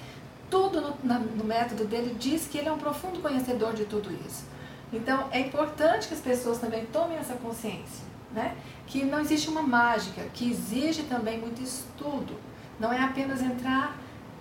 tudo 0.50 0.80
no, 0.80 0.96
na, 1.04 1.18
no 1.18 1.44
método 1.44 1.84
dele 1.84 2.16
diz 2.18 2.48
que 2.48 2.58
ele 2.58 2.68
é 2.68 2.72
um 2.72 2.78
profundo 2.78 3.20
conhecedor 3.20 3.72
de 3.72 3.84
tudo 3.84 4.12
isso. 4.26 4.44
Então 4.92 5.28
é 5.30 5.40
importante 5.40 6.08
que 6.08 6.14
as 6.14 6.20
pessoas 6.20 6.58
também 6.58 6.84
tomem 6.86 7.16
essa 7.16 7.34
consciência, 7.34 8.04
né? 8.32 8.56
que 8.90 9.04
não 9.04 9.20
existe 9.20 9.48
uma 9.48 9.62
mágica, 9.62 10.22
que 10.34 10.50
exige 10.50 11.04
também 11.04 11.38
muito 11.38 11.62
estudo. 11.62 12.34
Não 12.78 12.92
é 12.92 13.00
apenas 13.00 13.40
entrar, 13.40 13.96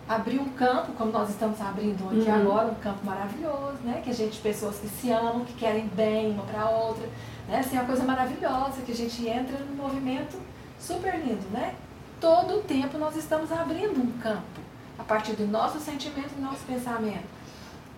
abrir 0.08 0.40
um 0.40 0.50
campo, 0.50 0.92
como 0.94 1.12
nós 1.12 1.30
estamos 1.30 1.62
abrindo 1.62 2.04
aqui 2.08 2.28
uhum. 2.28 2.36
agora, 2.36 2.68
um 2.68 2.76
campo 2.76 3.06
maravilhoso, 3.06 3.78
né? 3.84 4.02
Que 4.04 4.10
a 4.10 4.14
gente, 4.14 4.40
pessoas 4.40 4.78
que 4.78 4.88
se 4.88 5.12
amam, 5.12 5.46
que 5.46 5.54
querem 5.54 5.86
bem 5.90 6.32
uma 6.32 6.44
para 6.44 6.68
outra, 6.68 7.08
né? 7.48 7.60
Assim, 7.60 7.78
é 7.78 7.82
uma 7.82 7.86
coisa 7.86 8.04
maravilhosa, 8.04 8.82
que 8.84 8.92
a 8.92 8.96
gente 8.96 9.28
entra 9.28 9.60
num 9.60 9.76
movimento 9.76 10.36
super 10.80 11.14
lindo, 11.20 11.48
né? 11.52 11.76
Todo 12.20 12.56
o 12.56 12.62
tempo 12.64 12.98
nós 12.98 13.16
estamos 13.16 13.52
abrindo 13.52 14.02
um 14.02 14.12
campo, 14.20 14.60
a 15.00 15.04
partir 15.04 15.34
do 15.34 15.48
nosso 15.48 15.80
sentimento 15.80 16.34
e 16.38 16.42
nosso 16.42 16.64
pensamento. 16.66 17.28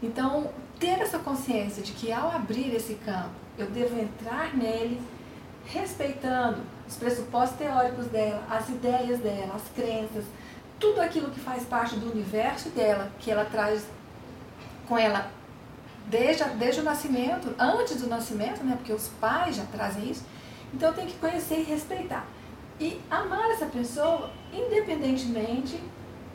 Então, 0.01 0.49
ter 0.79 0.99
essa 0.99 1.19
consciência 1.19 1.83
de 1.83 1.91
que 1.91 2.11
ao 2.11 2.31
abrir 2.31 2.73
esse 2.73 2.95
campo, 2.95 3.29
eu 3.57 3.67
devo 3.67 3.99
entrar 3.99 4.55
nele 4.55 5.01
respeitando 5.65 6.61
os 6.87 6.95
pressupostos 6.95 7.57
teóricos 7.57 8.07
dela, 8.07 8.43
as 8.49 8.67
ideias 8.69 9.19
dela, 9.19 9.55
as 9.55 9.67
crenças, 9.75 10.25
tudo 10.79 10.99
aquilo 10.99 11.29
que 11.29 11.39
faz 11.39 11.63
parte 11.63 11.95
do 11.95 12.11
universo 12.11 12.69
dela, 12.69 13.11
que 13.19 13.29
ela 13.29 13.45
traz 13.45 13.85
com 14.87 14.97
ela 14.97 15.31
desde, 16.07 16.43
desde 16.55 16.81
o 16.81 16.83
nascimento, 16.83 17.53
antes 17.59 18.01
do 18.01 18.07
nascimento, 18.07 18.63
né, 18.63 18.75
porque 18.75 18.91
os 18.91 19.07
pais 19.19 19.55
já 19.55 19.65
trazem 19.65 20.09
isso. 20.09 20.25
Então 20.73 20.89
eu 20.89 20.95
tenho 20.95 21.07
que 21.07 21.17
conhecer 21.17 21.59
e 21.59 21.63
respeitar. 21.63 22.25
E 22.79 22.99
amar 23.09 23.51
essa 23.51 23.67
pessoa, 23.67 24.31
independentemente 24.51 25.79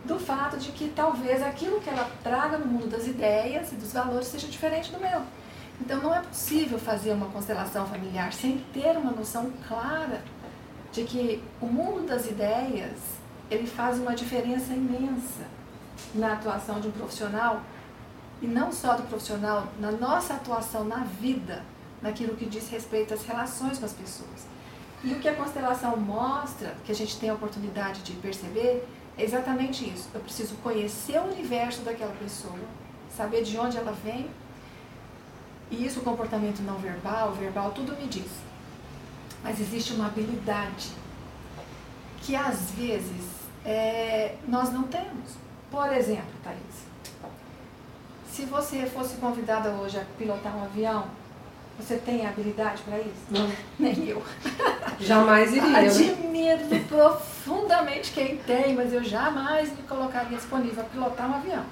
do 0.06 0.18
fato 0.18 0.56
de 0.56 0.72
que 0.72 0.88
talvez 0.88 1.42
aquilo 1.42 1.80
que 1.80 1.90
ela 1.90 2.08
traga 2.22 2.56
no 2.56 2.66
mundo 2.66 2.88
das 2.88 3.06
ideias 3.06 3.72
e 3.72 3.76
dos 3.76 3.92
valores 3.92 4.28
seja 4.28 4.46
diferente 4.46 4.92
do 4.92 5.00
meu. 5.00 5.22
Então 5.80 6.00
não 6.00 6.14
é 6.14 6.20
possível 6.20 6.78
fazer 6.78 7.12
uma 7.12 7.26
constelação 7.26 7.86
familiar 7.86 8.32
sem 8.32 8.58
ter 8.72 8.96
uma 8.96 9.10
noção 9.10 9.52
clara 9.66 10.22
de 10.92 11.04
que 11.04 11.42
o 11.60 11.66
mundo 11.66 12.06
das 12.06 12.26
ideias 12.26 12.96
ele 13.50 13.66
faz 13.66 13.98
uma 13.98 14.14
diferença 14.14 14.72
imensa 14.72 15.44
na 16.14 16.32
atuação 16.32 16.80
de 16.80 16.88
um 16.88 16.92
profissional 16.92 17.60
e 18.40 18.46
não 18.46 18.72
só 18.72 18.94
do 18.94 19.02
profissional, 19.04 19.66
na 19.78 19.90
nossa 19.90 20.34
atuação 20.34 20.84
na 20.84 21.04
vida, 21.04 21.62
naquilo 22.02 22.36
que 22.36 22.46
diz 22.46 22.68
respeito 22.68 23.14
às 23.14 23.24
relações 23.24 23.78
com 23.78 23.86
as 23.86 23.92
pessoas. 23.92 24.46
E 25.02 25.12
o 25.12 25.20
que 25.20 25.28
a 25.28 25.34
constelação 25.34 25.96
mostra, 25.96 26.74
que 26.84 26.92
a 26.92 26.94
gente 26.94 27.18
tem 27.18 27.30
a 27.30 27.34
oportunidade 27.34 28.02
de 28.02 28.12
perceber, 28.14 28.86
é 29.16 29.24
exatamente 29.24 29.88
isso. 29.88 30.08
Eu 30.14 30.20
preciso 30.20 30.54
conhecer 30.56 31.18
o 31.18 31.32
universo 31.32 31.82
daquela 31.82 32.14
pessoa, 32.14 32.58
saber 33.16 33.42
de 33.42 33.58
onde 33.58 33.76
ela 33.76 33.92
vem 34.04 34.28
e 35.70 35.84
isso, 35.84 36.00
o 36.00 36.02
comportamento 36.02 36.60
não 36.60 36.78
verbal, 36.78 37.32
verbal, 37.32 37.72
tudo 37.72 37.96
me 37.96 38.06
diz. 38.06 38.30
Mas 39.42 39.60
existe 39.60 39.94
uma 39.94 40.06
habilidade 40.06 40.90
que 42.22 42.36
às 42.36 42.70
vezes 42.72 43.24
é, 43.64 44.36
nós 44.46 44.72
não 44.72 44.84
temos. 44.84 45.36
Por 45.70 45.92
exemplo, 45.92 46.32
Thaís, 46.42 46.86
se 48.30 48.44
você 48.44 48.86
fosse 48.86 49.16
convidada 49.16 49.70
hoje 49.70 49.98
a 49.98 50.04
pilotar 50.16 50.56
um 50.56 50.64
avião, 50.64 51.06
você 51.78 51.96
tem 51.98 52.26
habilidade 52.26 52.82
para 52.82 52.98
isso? 52.98 53.26
Não. 53.30 53.50
Nem 53.78 54.08
eu. 54.08 54.22
Jamais 54.98 55.52
iria. 55.52 55.68
Né? 55.68 55.88
Admiro 55.88 56.64
né? 56.66 56.84
profundamente 56.88 58.12
quem 58.12 58.38
tem, 58.38 58.74
mas 58.74 58.92
eu 58.92 59.04
jamais 59.04 59.70
me 59.70 59.82
colocaria 59.82 60.36
disponível 60.36 60.82
a 60.82 60.86
pilotar 60.86 61.30
um 61.30 61.34
avião. 61.34 61.64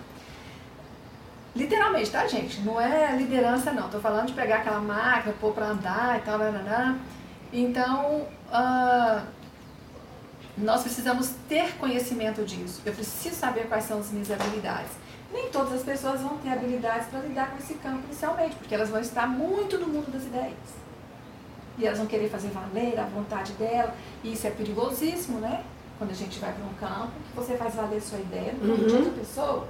Literalmente, 1.57 2.11
tá, 2.11 2.27
gente? 2.27 2.61
Não 2.63 2.81
é 2.81 3.17
liderança, 3.17 3.73
não. 3.73 3.89
Tô 3.89 4.01
falando 4.01 4.27
de 4.27 4.33
pegar 4.33 4.57
aquela 4.57 4.81
máquina, 4.81 5.35
pôr 5.41 5.53
pra 5.53 5.67
andar 5.67 6.19
e 6.19 6.23
tal, 6.23 6.39
nananã. 6.39 6.99
Então, 7.53 8.27
uh, 8.51 9.23
nós 10.59 10.83
precisamos 10.83 11.31
ter 11.49 11.77
conhecimento 11.77 12.45
disso. 12.45 12.83
Eu 12.85 12.93
preciso 12.93 13.37
saber 13.37 13.69
quais 13.69 13.85
são 13.85 14.01
as 14.01 14.11
minhas 14.11 14.31
habilidades. 14.31 14.91
Nem 15.33 15.51
todas 15.51 15.73
as 15.73 15.83
pessoas 15.83 16.21
vão 16.21 16.39
ter 16.39 16.51
habilidades 16.51 17.09
para 17.09 17.21
lidar 17.21 17.51
com 17.51 17.59
esse 17.59 17.75
campo 17.75 18.05
inicialmente, 18.07 18.57
porque 18.57 18.75
elas 18.75 18.89
vão 18.89 19.01
estar 19.01 19.27
muito 19.27 19.79
no 19.79 19.87
mundo 19.87 20.11
das 20.13 20.23
ideias. 20.25 20.85
E 21.77 21.87
elas 21.87 21.99
vão 21.99 22.07
querer 22.07 22.29
fazer 22.29 22.49
valer 22.49 22.99
a 22.99 23.05
vontade 23.05 23.53
dela. 23.55 23.95
E 24.23 24.33
isso 24.33 24.47
é 24.47 24.51
perigosíssimo, 24.51 25.41
né? 25.41 25.65
Quando 25.99 26.11
a 26.11 26.15
gente 26.15 26.39
vai 26.39 26.53
para 26.53 26.65
um 26.65 26.75
campo, 26.75 27.13
que 27.31 27.37
você 27.37 27.57
faz 27.57 27.75
valer 27.75 28.01
sua 28.01 28.19
ideia 28.19 28.53
no 28.53 28.69
mundo 28.69 28.83
uhum. 28.83 28.87
de 28.89 28.95
outra 28.95 29.13
pessoa. 29.13 29.69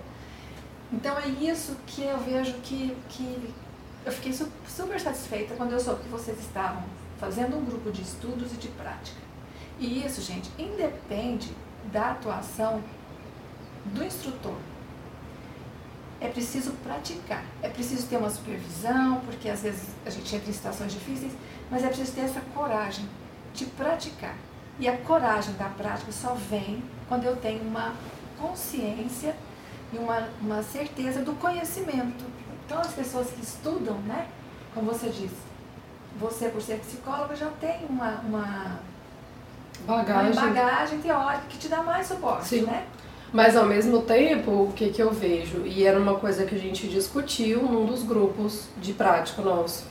Então 0.92 1.18
é 1.18 1.28
isso 1.28 1.76
que 1.87 2.02
eu 2.02 2.18
vejo 2.18 2.52
que, 2.62 2.96
que 3.08 3.54
eu 4.04 4.12
fiquei 4.12 4.32
super 4.32 5.00
satisfeita 5.00 5.54
quando 5.54 5.73
eu 5.73 5.80
soube 5.80 6.02
que 6.02 6.08
vocês 6.08 6.38
estavam 6.38 6.84
fazendo 7.18 7.56
um 7.56 7.64
grupo 7.64 7.90
de 7.90 8.02
estudos 8.02 8.52
e 8.52 8.56
de 8.56 8.68
prática. 8.68 9.18
E 9.78 10.04
isso, 10.04 10.20
gente, 10.20 10.50
independe 10.58 11.50
da 11.90 12.11
atuação 12.11 12.82
do 13.87 14.04
instrutor. 14.04 14.56
É 16.25 16.28
preciso 16.31 16.71
praticar, 16.83 17.45
é 17.62 17.69
preciso 17.69 18.07
ter 18.07 18.16
uma 18.16 18.31
supervisão, 18.31 19.21
porque 19.26 19.47
às 19.47 19.61
vezes 19.61 19.90
a 20.07 20.11
gente 20.11 20.35
entra 20.35 20.49
em 20.49 20.54
situações 20.54 20.90
difíceis, 20.90 21.35
mas 21.71 21.85
é 21.85 21.88
preciso 21.88 22.12
ter 22.12 22.23
essa 22.23 22.40
coragem 22.54 23.07
de 23.52 23.66
praticar. 23.66 24.35
E 24.78 24.88
a 24.88 24.97
coragem 24.97 25.52
da 25.57 25.69
prática 25.69 26.11
só 26.11 26.33
vem 26.33 26.83
quando 27.11 27.25
eu 27.25 27.37
tenho 27.37 27.62
uma 27.62 27.93
consciência 28.40 29.37
e 29.93 29.99
uma, 29.99 30.26
uma 30.40 30.62
certeza 30.62 31.21
do 31.21 31.35
conhecimento. 31.35 32.25
Então, 32.64 32.81
as 32.81 32.95
pessoas 32.95 33.28
que 33.28 33.43
estudam, 33.43 33.99
né, 33.99 34.26
como 34.73 34.90
você 34.90 35.11
disse, 35.11 35.37
você, 36.19 36.49
por 36.49 36.62
ser 36.62 36.78
psicóloga, 36.78 37.37
já 37.37 37.50
tem 37.61 37.85
uma, 37.87 38.12
uma, 38.21 38.81
bagagem. 39.87 40.33
uma 40.33 40.40
bagagem 40.40 41.00
teórica 41.02 41.45
que 41.50 41.59
te 41.59 41.69
dá 41.69 41.83
mais 41.83 42.07
suporte, 42.07 42.47
Sim. 42.47 42.62
né? 42.62 42.87
Mas 43.35 43.57
ao 43.57 43.67
mesmo 43.67 44.00
tempo, 44.03 44.50
o 44.50 44.73
que, 44.75 44.91
que 44.91 45.03
eu 45.03 45.11
vejo, 45.11 45.67
e 45.67 45.85
era 45.85 45.99
uma 45.99 46.14
coisa 46.14 46.47
que 46.47 46.55
a 46.55 46.59
gente 46.59 46.88
discutiu 46.88 47.62
num 47.62 47.85
dos 47.85 48.03
grupos 48.03 48.69
de 48.79 48.93
prática 48.93 49.43
nosso, 49.43 49.87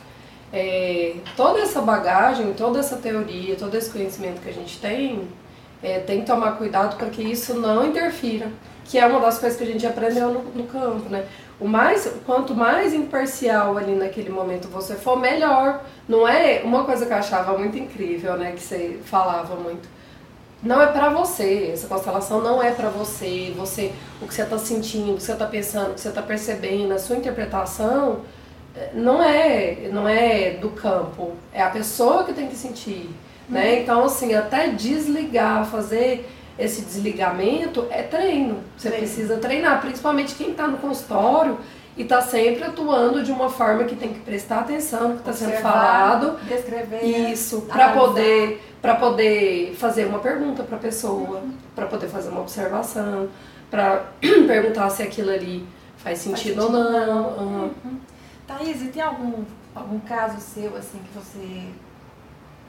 é, 0.52 1.16
toda 1.36 1.60
essa 1.60 1.82
bagagem, 1.82 2.54
toda 2.54 2.80
essa 2.80 2.96
teoria, 2.96 3.56
todo 3.56 3.76
esse 3.76 3.90
conhecimento 3.90 4.42
que 4.42 4.50
a 4.50 4.54
gente 4.54 4.80
tem, 4.80 5.28
é, 5.84 6.00
tem 6.00 6.22
que 6.22 6.26
tomar 6.26 6.54
cuidado 6.54 6.96
para 6.96 7.10
que 7.10 7.22
isso 7.22 7.56
não 7.56 7.86
interfira 7.86 8.50
que 8.86 8.98
é 8.98 9.06
uma 9.06 9.20
das 9.20 9.40
coisas 9.40 9.58
que 9.58 9.64
a 9.64 9.68
gente 9.68 9.86
aprendeu 9.86 10.30
no, 10.30 10.44
no 10.44 10.66
campo, 10.66 11.10
né? 11.10 11.26
O 11.60 11.68
mais, 11.68 12.12
quanto 12.26 12.54
mais 12.54 12.94
imparcial 12.94 13.78
ali 13.78 13.96
naquele 13.96 14.30
momento 14.30 14.68
você 14.68 14.96
for, 14.96 15.20
melhor. 15.20 15.84
Não 16.08 16.28
é 16.28 16.62
uma 16.64 16.84
coisa 16.84 17.06
que 17.06 17.14
eu 17.14 17.18
achava 17.18 17.58
muito 17.58 17.78
incrível, 17.78 18.38
né? 18.38 18.52
Que 18.52 18.62
você 18.62 19.00
falava 19.06 19.56
muito. 19.56 19.88
Não 20.63 20.82
é 20.82 20.88
para 20.88 21.10
você, 21.10 21.72
essa 21.74 21.88
constelação 21.88 22.41
não 22.41 22.63
é 22.63 22.72
para 22.72 22.89
você. 22.89 23.53
Você, 23.58 23.91
o 24.22 24.27
que 24.27 24.34
você 24.34 24.43
está 24.43 24.58
sentindo, 24.58 25.12
o 25.12 25.17
que 25.17 25.24
você 25.24 25.34
está 25.34 25.46
pensando, 25.46 25.91
o 25.91 25.93
que 25.93 26.00
você 26.00 26.10
está 26.10 26.22
percebendo, 26.22 26.93
a 26.93 27.00
sua 27.00 27.17
interpretação 27.17 28.22
eh, 28.74 28.91
não 28.93 29.22
é, 29.22 29.89
não 29.91 30.08
é 30.08 30.51
do 30.51 30.70
campo. 30.70 31.34
É 31.51 31.62
a 31.62 31.70
pessoa 31.70 32.24
que 32.24 32.32
tem 32.32 32.48
que 32.48 32.55
sentir, 32.55 33.10
né? 33.50 33.74
Uhum. 33.74 33.79
Então 33.79 34.03
assim, 34.05 34.34
até 34.34 34.70
desligar, 34.70 35.65
fazer 35.65 36.29
esse 36.58 36.84
desligamento 36.84 37.86
é 37.89 38.03
treino. 38.03 38.60
Você 38.77 38.89
precisa 38.89 39.38
treinar, 39.38 39.82
principalmente 39.82 40.36
quem 40.36 40.51
está 40.51 40.67
no 40.67 40.77
consultório 40.77 41.58
e 41.96 42.02
está 42.02 42.22
sempre 42.22 42.64
atuando 42.64 43.24
de 43.24 43.32
uma 43.32 43.50
forma 43.50 43.84
que 43.84 43.96
tem 43.96 44.14
que 44.14 44.20
prestar 44.22 44.62
atenção 44.62 45.10
no 45.10 45.14
que 45.16 45.20
está 45.20 45.34
sendo 45.34 45.62
falado. 45.62 46.40
Descrever. 46.48 47.04
Isso, 47.04 47.62
para 47.62 47.94
poder, 47.94 48.62
para 48.82 48.96
poder 48.96 49.76
fazer 49.76 50.06
uma 50.06 50.20
pergunta 50.20 50.64
para 50.64 50.78
a 50.78 50.80
pessoa, 50.80 51.40
uhum. 51.40 51.54
para 51.76 51.86
poder 51.86 52.08
fazer 52.08 52.30
uma 52.30 52.42
observação, 52.42 53.30
para 53.70 54.06
perguntar 54.20 54.90
se 54.90 55.04
aquilo 55.04 55.30
ali 55.30 55.68
faz 55.98 56.20
sentido, 56.20 56.62
faz 56.62 56.64
sentido 56.64 56.64
ou 56.64 56.72
não. 56.72 57.38
Uhum. 57.38 57.72
Uhum. 57.86 58.00
Thaís, 58.48 58.82
e 58.82 58.88
tem 58.88 59.02
algum, 59.02 59.44
algum 59.76 60.00
caso 60.00 60.40
seu 60.40 60.76
assim 60.76 61.00
que 61.00 61.18
você 61.18 61.68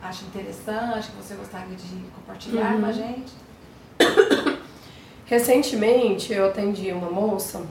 acha 0.02 0.24
interessante, 0.26 1.10
que 1.10 1.16
você 1.16 1.34
gostaria 1.34 1.74
de 1.74 1.96
compartilhar 2.14 2.74
com 2.78 2.84
a 2.84 2.88
uhum. 2.88 2.92
gente? 2.92 3.32
Recentemente 5.24 6.30
eu 6.30 6.44
atendi 6.46 6.92
uma 6.92 7.10
moça 7.10 7.62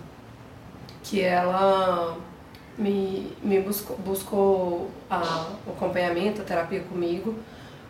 que 1.03 1.21
ela 1.21 2.17
me, 2.77 3.31
me 3.43 3.59
buscou, 3.59 3.97
buscou 3.97 4.91
a, 5.09 5.47
o 5.67 5.71
acompanhamento, 5.71 6.41
a 6.41 6.45
terapia 6.45 6.81
comigo 6.81 7.35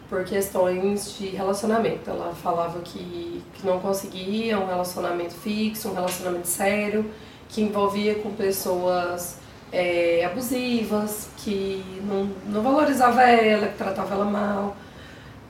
por 0.09 0.23
questões 0.25 1.17
de 1.17 1.27
relacionamento. 1.27 2.09
Ela 2.09 2.33
falava 2.35 2.79
que, 2.81 3.41
que 3.53 3.65
não 3.65 3.79
conseguia 3.79 4.59
um 4.59 4.65
relacionamento 4.65 5.33
fixo, 5.33 5.89
um 5.89 5.93
relacionamento 5.93 6.47
sério, 6.47 7.09
que 7.49 7.61
envolvia 7.61 8.15
com 8.15 8.31
pessoas 8.33 9.37
é, 9.71 10.23
abusivas, 10.25 11.29
que 11.37 11.83
não, 12.03 12.29
não 12.47 12.61
valorizava 12.61 13.23
ela, 13.23 13.67
que 13.67 13.77
tratava 13.77 14.15
ela 14.15 14.25
mal. 14.25 14.75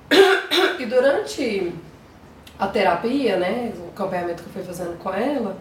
E 0.79 0.85
durante 0.85 1.73
a 2.59 2.67
terapia, 2.67 3.37
né, 3.37 3.73
o 3.77 3.89
acompanhamento 3.89 4.43
que 4.43 4.49
eu 4.49 4.53
fui 4.53 4.63
fazendo 4.63 4.97
com 4.97 5.13
ela, 5.13 5.55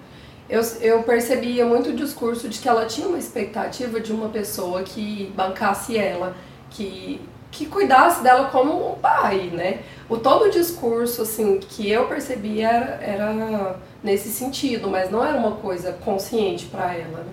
eu, 0.49 0.61
eu 0.81 1.03
percebia 1.03 1.65
muito 1.65 1.91
o 1.91 1.93
discurso 1.95 2.49
de 2.49 2.59
que 2.59 2.69
ela 2.69 2.85
tinha 2.87 3.07
uma 3.07 3.19
expectativa 3.19 4.01
de 4.01 4.13
uma 4.13 4.29
pessoa 4.29 4.83
que 4.83 5.33
bancasse 5.37 5.97
ela, 5.97 6.35
que, 6.71 7.21
que 7.51 7.67
cuidasse 7.67 8.23
dela 8.23 8.49
como 8.51 8.93
um 8.93 8.95
pai, 8.97 9.51
né? 9.53 9.81
O 10.09 10.19
todo 10.19 10.47
o 10.47 10.51
discurso, 10.51 11.23
assim, 11.23 11.59
que 11.59 11.91
eu 11.91 12.07
percebia 12.07 12.69
era, 12.69 12.87
era 13.03 13.77
nesse 14.03 14.29
sentido, 14.31 14.89
mas 14.89 15.11
não 15.11 15.25
era 15.25 15.39
uma 15.39 15.53
coisa 15.53 15.93
consciente 15.93 16.67
para 16.67 16.95
ela, 16.95 17.19
né? 17.19 17.33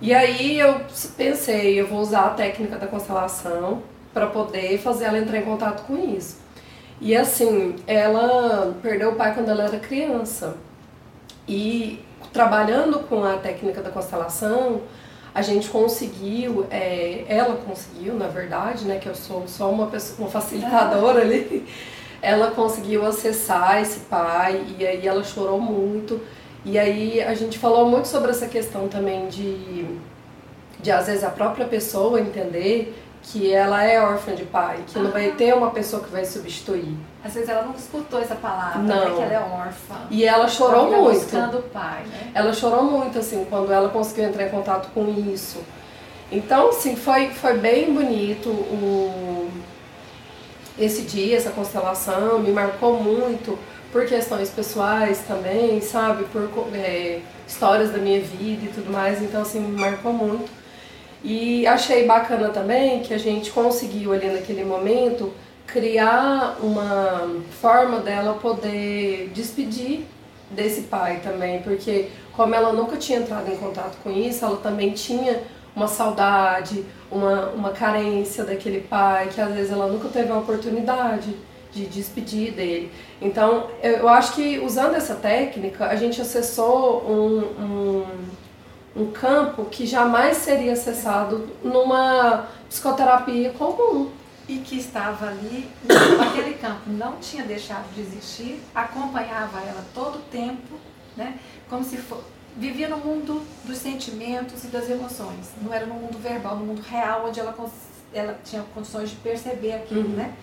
E 0.00 0.12
aí 0.12 0.58
eu 0.58 0.80
pensei, 1.16 1.80
eu 1.80 1.86
vou 1.86 2.00
usar 2.00 2.26
a 2.26 2.30
técnica 2.30 2.76
da 2.76 2.88
constelação 2.88 3.82
para 4.12 4.26
poder 4.26 4.76
fazer 4.78 5.04
ela 5.04 5.16
entrar 5.16 5.38
em 5.38 5.42
contato 5.42 5.86
com 5.86 5.96
isso. 5.96 6.38
E 7.00 7.16
assim, 7.16 7.76
ela 7.86 8.76
perdeu 8.82 9.10
o 9.10 9.14
pai 9.14 9.32
quando 9.32 9.48
ela 9.48 9.64
era 9.64 9.78
criança. 9.78 10.56
E 11.48 12.00
trabalhando 12.32 13.00
com 13.00 13.24
a 13.24 13.34
técnica 13.34 13.80
da 13.82 13.90
constelação, 13.90 14.82
a 15.34 15.40
gente 15.40 15.68
conseguiu, 15.68 16.66
é, 16.70 17.24
ela 17.26 17.56
conseguiu, 17.56 18.14
na 18.14 18.28
verdade, 18.28 18.84
né, 18.84 18.98
que 18.98 19.08
eu 19.08 19.14
sou 19.14 19.48
só 19.48 19.70
uma, 19.70 19.86
pessoa, 19.86 20.18
uma 20.20 20.28
facilitadora 20.28 21.22
ali, 21.22 21.66
ela 22.20 22.50
conseguiu 22.50 23.06
acessar 23.06 23.80
esse 23.80 24.00
pai 24.00 24.64
e 24.78 24.86
aí 24.86 25.06
ela 25.06 25.24
chorou 25.24 25.60
muito. 25.60 26.20
E 26.64 26.78
aí 26.78 27.20
a 27.20 27.34
gente 27.34 27.58
falou 27.58 27.88
muito 27.88 28.06
sobre 28.06 28.30
essa 28.30 28.46
questão 28.46 28.88
também 28.88 29.26
de, 29.28 29.86
de 30.80 30.90
às 30.90 31.06
vezes 31.06 31.24
a 31.24 31.30
própria 31.30 31.66
pessoa 31.66 32.20
entender 32.20 32.94
que 33.22 33.52
ela 33.52 33.84
é 33.84 34.00
órfã 34.00 34.34
de 34.34 34.44
pai, 34.44 34.80
que 34.86 34.98
ah. 34.98 35.02
não 35.02 35.10
vai 35.10 35.30
ter 35.32 35.54
uma 35.54 35.70
pessoa 35.70 36.02
que 36.02 36.10
vai 36.10 36.24
substituir. 36.24 36.96
Às 37.24 37.34
vezes 37.34 37.48
ela 37.48 37.62
não 37.62 37.72
escutou 37.72 38.20
essa 38.20 38.34
palavra, 38.34 38.82
né, 38.82 38.94
não. 38.94 39.04
Né, 39.04 39.14
que 39.14 39.22
ela 39.22 39.32
é 39.32 39.38
órfã. 39.38 39.94
E 40.10 40.24
ela 40.24 40.48
chorou 40.48 40.88
ela 40.88 41.02
muito. 41.04 41.20
buscando 41.20 41.58
o 41.58 41.62
pai, 41.62 42.02
né? 42.04 42.32
Ela 42.34 42.52
chorou 42.52 42.82
muito, 42.84 43.18
assim, 43.18 43.46
quando 43.48 43.72
ela 43.72 43.88
conseguiu 43.90 44.24
entrar 44.24 44.46
em 44.46 44.50
contato 44.50 44.88
com 44.92 45.08
isso. 45.08 45.60
Então, 46.32 46.70
assim, 46.70 46.96
foi, 46.96 47.28
foi 47.30 47.58
bem 47.58 47.92
bonito 47.92 48.48
o, 48.48 49.50
esse 50.78 51.02
dia, 51.02 51.36
essa 51.36 51.50
constelação, 51.50 52.40
me 52.40 52.50
marcou 52.50 53.00
muito 53.00 53.58
por 53.92 54.06
questões 54.06 54.48
pessoais 54.48 55.18
também, 55.28 55.80
sabe? 55.80 56.24
Por 56.24 56.48
é, 56.74 57.20
histórias 57.46 57.90
da 57.92 57.98
minha 57.98 58.20
vida 58.20 58.64
e 58.64 58.68
tudo 58.68 58.90
mais. 58.90 59.22
Então, 59.22 59.42
assim, 59.42 59.60
me 59.60 59.78
marcou 59.78 60.12
muito. 60.12 60.61
E 61.24 61.66
achei 61.66 62.06
bacana 62.06 62.48
também 62.48 63.02
que 63.02 63.14
a 63.14 63.18
gente 63.18 63.50
conseguiu 63.50 64.12
ali 64.12 64.26
naquele 64.26 64.64
momento 64.64 65.32
criar 65.66 66.56
uma 66.60 67.40
forma 67.60 68.00
dela 68.00 68.34
poder 68.34 69.30
despedir 69.34 70.04
desse 70.50 70.82
pai 70.82 71.20
também, 71.22 71.62
porque 71.62 72.08
como 72.32 72.54
ela 72.54 72.72
nunca 72.72 72.96
tinha 72.96 73.18
entrado 73.18 73.50
em 73.50 73.56
contato 73.56 73.96
com 74.02 74.10
isso, 74.10 74.44
ela 74.44 74.56
também 74.56 74.90
tinha 74.90 75.42
uma 75.74 75.88
saudade, 75.88 76.84
uma, 77.10 77.46
uma 77.50 77.70
carência 77.70 78.44
daquele 78.44 78.80
pai, 78.80 79.28
que 79.28 79.40
às 79.40 79.52
vezes 79.54 79.72
ela 79.72 79.86
nunca 79.86 80.08
teve 80.08 80.30
a 80.30 80.36
oportunidade 80.36 81.34
de 81.72 81.86
despedir 81.86 82.52
dele. 82.52 82.92
Então, 83.20 83.68
eu 83.82 84.06
acho 84.08 84.34
que 84.34 84.58
usando 84.58 84.94
essa 84.94 85.14
técnica, 85.14 85.86
a 85.86 85.96
gente 85.96 86.20
acessou 86.20 87.02
um, 87.08 87.62
um, 87.62 88.04
um 88.94 89.10
campo 89.10 89.64
que 89.66 89.86
jamais 89.86 90.38
seria 90.38 90.72
acessado 90.72 91.48
numa 91.62 92.46
psicoterapia 92.68 93.52
comum. 93.52 94.10
E 94.48 94.58
que 94.58 94.76
estava 94.76 95.28
ali, 95.28 95.70
naquele 96.18 96.54
campo, 96.54 96.90
não 96.90 97.16
tinha 97.16 97.44
deixado 97.44 97.92
de 97.94 98.00
existir, 98.00 98.60
acompanhava 98.74 99.60
ela 99.60 99.84
todo 99.94 100.16
o 100.16 100.22
tempo, 100.22 100.76
né? 101.16 101.38
como 101.70 101.84
se 101.84 101.96
for, 101.96 102.22
vivia 102.56 102.88
no 102.88 102.98
mundo 102.98 103.42
dos 103.64 103.78
sentimentos 103.78 104.64
e 104.64 104.66
das 104.66 104.90
emoções. 104.90 105.52
Não 105.62 105.72
era 105.72 105.86
no 105.86 105.94
mundo 105.94 106.18
verbal, 106.18 106.56
no 106.56 106.66
mundo 106.66 106.82
real, 106.82 107.26
onde 107.26 107.40
ela, 107.40 107.54
ela 108.12 108.38
tinha 108.44 108.62
condições 108.74 109.10
de 109.10 109.16
perceber 109.16 109.74
aquilo, 109.74 110.08
uhum. 110.08 110.16
né? 110.16 110.34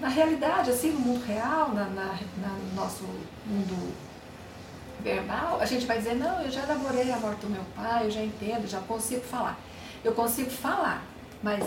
Na 0.00 0.08
realidade, 0.08 0.70
assim, 0.70 0.90
no 0.90 1.00
mundo 1.00 1.24
real, 1.24 1.68
na, 1.68 1.84
na, 1.84 2.18
na, 2.42 2.48
no 2.48 2.74
nosso 2.74 3.04
mundo 3.46 3.94
verbal, 5.04 5.60
a 5.60 5.66
gente 5.66 5.84
vai 5.84 5.98
dizer, 5.98 6.14
não, 6.14 6.40
eu 6.40 6.50
já 6.50 6.62
elaborei 6.62 7.12
a 7.12 7.18
morte 7.18 7.42
do 7.42 7.50
meu 7.50 7.62
pai, 7.76 8.06
eu 8.06 8.10
já 8.10 8.22
entendo, 8.22 8.66
já 8.66 8.80
consigo 8.80 9.20
falar. 9.20 9.60
Eu 10.02 10.12
consigo 10.12 10.50
falar, 10.50 11.04
mas 11.42 11.62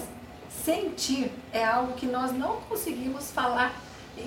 sentir 0.49 1.31
é 1.53 1.63
algo 1.63 1.93
que 1.93 2.07
nós 2.07 2.31
não 2.33 2.57
conseguimos 2.61 3.31
falar 3.31 3.79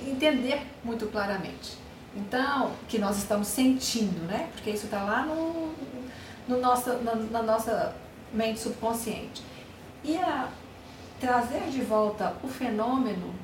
entender 0.06 0.62
muito 0.84 1.06
claramente. 1.06 1.76
Então, 2.14 2.72
que 2.88 2.98
nós 2.98 3.18
estamos 3.18 3.48
sentindo, 3.48 4.26
né? 4.26 4.48
Porque 4.52 4.70
isso 4.70 4.86
está 4.86 5.02
lá 5.02 5.22
no, 5.22 5.72
no 6.48 6.60
nossa, 6.60 6.94
na, 6.98 7.14
na, 7.14 7.42
nossa 7.42 7.94
mente 8.32 8.60
subconsciente. 8.60 9.42
E 10.02 10.16
a 10.16 10.48
trazer 11.20 11.68
de 11.70 11.82
volta 11.82 12.34
o 12.42 12.48
fenômeno, 12.48 13.34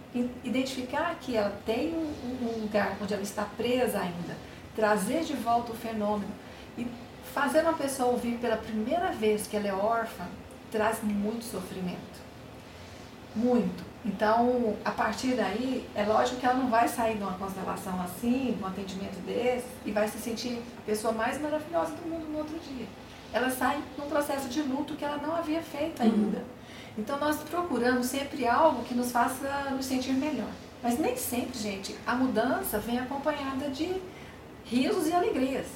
identificar 0.43 1.17
que 1.21 1.37
ela 1.37 1.53
tem 1.67 1.95
um, 1.95 2.47
um 2.47 2.63
lugar 2.63 2.97
onde 3.01 3.13
ela 3.13 3.23
está 3.23 3.45
presa 3.45 4.01
ainda, 4.01 4.35
trazer 4.77 5.25
de 5.25 5.33
volta 5.33 5.73
o 5.73 5.75
fenômeno 5.75 6.31
e 6.79 6.87
fazer 7.35 7.63
uma 7.63 7.73
pessoa 7.73 8.11
ouvir 8.11 8.39
pela 8.39 8.57
primeira 8.57 9.11
vez 9.11 9.47
que 9.47 9.57
ela 9.57 9.67
é 9.67 9.75
órfã, 9.75 10.25
traz 10.71 11.03
muito 11.03 11.45
sofrimento. 11.45 12.27
Muito. 13.35 13.85
Então, 14.05 14.77
a 14.85 14.91
partir 14.91 15.35
daí, 15.35 15.89
é 15.95 16.05
lógico 16.05 16.39
que 16.39 16.47
ela 16.47 16.55
não 16.55 16.69
vai 16.69 16.87
sair 16.87 17.17
de 17.17 17.23
uma 17.23 17.33
constelação 17.33 18.01
assim, 18.01 18.55
de 18.57 18.63
um 18.63 18.67
atendimento 18.67 19.19
desse, 19.27 19.67
e 19.85 19.91
vai 19.91 20.07
se 20.07 20.19
sentir 20.19 20.63
a 20.79 20.83
pessoa 20.83 21.13
mais 21.13 21.41
maravilhosa 21.41 21.93
do 21.93 22.09
mundo 22.09 22.27
no 22.31 22.39
outro 22.39 22.57
dia. 22.61 22.87
Ela 23.33 23.51
sai 23.51 23.83
num 23.99 24.09
processo 24.09 24.49
de 24.49 24.63
luto 24.63 24.95
que 24.95 25.05
ela 25.05 25.17
não 25.19 25.35
havia 25.35 25.61
feito 25.61 26.03
uhum. 26.03 26.09
ainda. 26.09 26.39
Uhum. 26.39 26.45
Então, 26.99 27.19
nós 27.19 27.37
procuramos 27.39 28.07
sempre 28.07 28.47
algo 28.47 28.85
que 28.85 28.95
nos 28.95 29.11
faça 29.11 29.71
nos 29.71 29.85
sentir 29.85 30.13
melhor. 30.13 30.49
Mas 30.83 30.99
nem 30.99 31.17
sempre, 31.17 31.59
gente, 31.59 31.97
a 32.07 32.15
mudança 32.15 32.79
vem 32.79 32.99
acompanhada 32.99 33.69
de 33.71 34.01
risos 34.67 35.07
e 35.07 35.13
alegrias. 35.13 35.67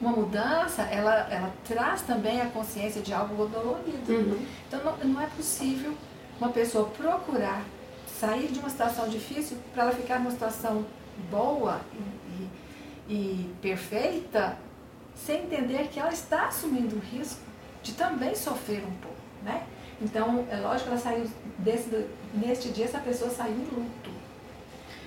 Uma 0.00 0.12
mudança, 0.12 0.82
ela, 0.82 1.26
ela 1.30 1.52
traz 1.66 2.02
também 2.02 2.40
a 2.40 2.46
consciência 2.46 3.00
de 3.00 3.14
algo 3.14 3.46
dolorido. 3.46 4.12
Uhum. 4.12 4.46
Então, 4.68 4.84
não, 4.84 4.96
não 5.12 5.20
é 5.20 5.26
possível 5.26 5.94
uma 6.38 6.50
pessoa 6.50 6.88
procurar 6.90 7.64
sair 8.20 8.48
de 8.48 8.58
uma 8.58 8.68
situação 8.68 9.08
difícil 9.08 9.56
para 9.72 9.84
ela 9.84 9.92
ficar 9.92 10.18
numa 10.18 10.30
situação 10.30 10.84
boa 11.30 11.80
e, 11.94 12.42
e, 13.08 13.12
e, 13.14 13.54
perfeita, 13.60 14.58
sem 15.14 15.44
entender 15.44 15.88
que 15.88 15.98
ela 15.98 16.12
está 16.12 16.46
assumindo 16.46 16.96
o 16.96 16.98
risco 16.98 17.40
de 17.82 17.92
também 17.92 18.34
sofrer 18.34 18.84
um 18.84 18.96
pouco, 19.00 19.16
né? 19.42 19.62
Então, 20.00 20.46
é 20.50 20.56
lógico 20.56 20.84
que 20.84 20.94
ela 20.94 20.98
saiu 21.00 21.26
desse, 21.58 22.06
neste 22.34 22.68
dia, 22.68 22.84
essa 22.84 22.98
pessoa 22.98 23.30
saiu 23.30 23.54
em 23.54 23.64
luto. 23.64 24.05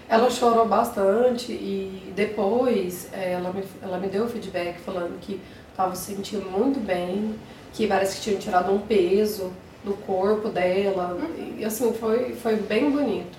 Ela 0.10 0.28
chorou 0.32 0.68
bastante 0.68 1.52
e 1.52 2.12
depois 2.16 3.08
é, 3.14 3.34
ela 3.34 3.54
me, 3.54 3.64
ela 3.80 4.00
me 4.00 4.08
deu 4.08 4.26
o 4.26 4.28
feedback 4.28 4.80
falando 4.80 5.20
que 5.20 5.40
estava 5.70 5.96
se 5.96 6.16
sentindo 6.16 6.50
muito 6.50 6.80
bem, 6.80 7.36
que 7.74 7.86
parece 7.86 8.16
que 8.16 8.24
tinha 8.24 8.40
tirado 8.40 8.74
um 8.74 8.80
peso 8.80 9.54
do 9.84 9.94
corpo 9.94 10.50
dela. 10.50 11.14
Uhum. 11.14 11.58
E 11.60 11.64
assim, 11.64 11.94
foi, 11.94 12.34
foi 12.34 12.56
bem 12.56 12.90
bonito. 12.90 13.38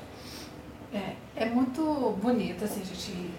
É, 0.94 1.42
é 1.42 1.44
muito 1.46 2.16
bonito 2.22 2.64
assim, 2.64 2.82
a 2.82 2.84
gente 2.84 3.30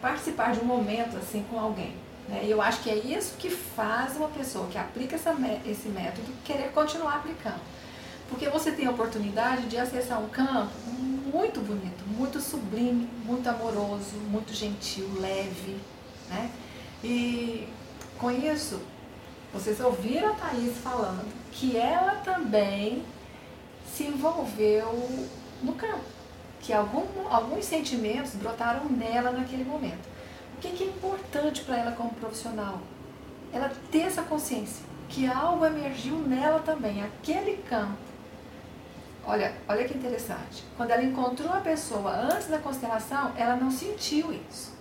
participar 0.00 0.52
de 0.52 0.60
um 0.60 0.64
momento 0.64 1.16
assim 1.16 1.44
com 1.50 1.58
alguém. 1.58 1.94
Né? 2.28 2.42
E 2.44 2.50
eu 2.50 2.62
acho 2.62 2.80
que 2.80 2.90
é 2.90 2.94
isso 2.94 3.34
que 3.36 3.50
faz 3.50 4.16
uma 4.16 4.28
pessoa 4.28 4.68
que 4.68 4.78
aplica 4.78 5.16
essa, 5.16 5.34
esse 5.66 5.88
método 5.88 6.28
querer 6.44 6.70
continuar 6.70 7.16
aplicando. 7.16 7.60
Porque 8.28 8.48
você 8.48 8.70
tem 8.70 8.86
a 8.86 8.90
oportunidade 8.90 9.66
de 9.66 9.76
acessar 9.76 10.20
um 10.20 10.28
campo 10.28 10.70
muito 11.32 11.60
bonito, 11.60 12.04
muito 12.06 12.40
sublime, 12.40 13.08
muito 13.24 13.48
amoroso, 13.48 14.16
muito 14.30 14.54
gentil, 14.54 15.08
leve. 15.20 15.76
Né? 16.28 16.50
E 17.02 17.68
com 18.18 18.30
isso, 18.30 18.80
vocês 19.52 19.80
ouviram 19.80 20.32
a 20.32 20.34
Thaís 20.34 20.76
falando 20.78 21.26
que 21.52 21.76
ela 21.76 22.16
também 22.16 23.02
se 23.92 24.04
envolveu 24.04 25.28
no 25.62 25.72
campo, 25.74 26.04
que 26.60 26.72
algum, 26.72 27.04
alguns 27.30 27.64
sentimentos 27.64 28.34
brotaram 28.34 28.84
nela 28.86 29.30
naquele 29.30 29.64
momento. 29.64 30.06
O 30.56 30.60
que, 30.60 30.70
que 30.70 30.84
é 30.84 30.86
importante 30.86 31.62
para 31.62 31.78
ela 31.78 31.92
como 31.92 32.10
profissional? 32.14 32.80
Ela 33.52 33.70
ter 33.90 34.02
essa 34.02 34.22
consciência 34.22 34.84
que 35.08 35.26
algo 35.26 35.64
emergiu 35.64 36.16
nela 36.18 36.60
também, 36.60 37.02
aquele 37.02 37.58
campo. 37.68 38.05
Olha, 39.28 39.52
olha 39.68 39.84
que 39.88 39.98
interessante. 39.98 40.64
Quando 40.76 40.92
ela 40.92 41.02
encontrou 41.02 41.52
a 41.52 41.60
pessoa 41.60 42.12
antes 42.12 42.46
da 42.46 42.58
constelação, 42.58 43.32
ela 43.36 43.56
não 43.56 43.72
sentiu 43.72 44.32
isso. 44.32 44.72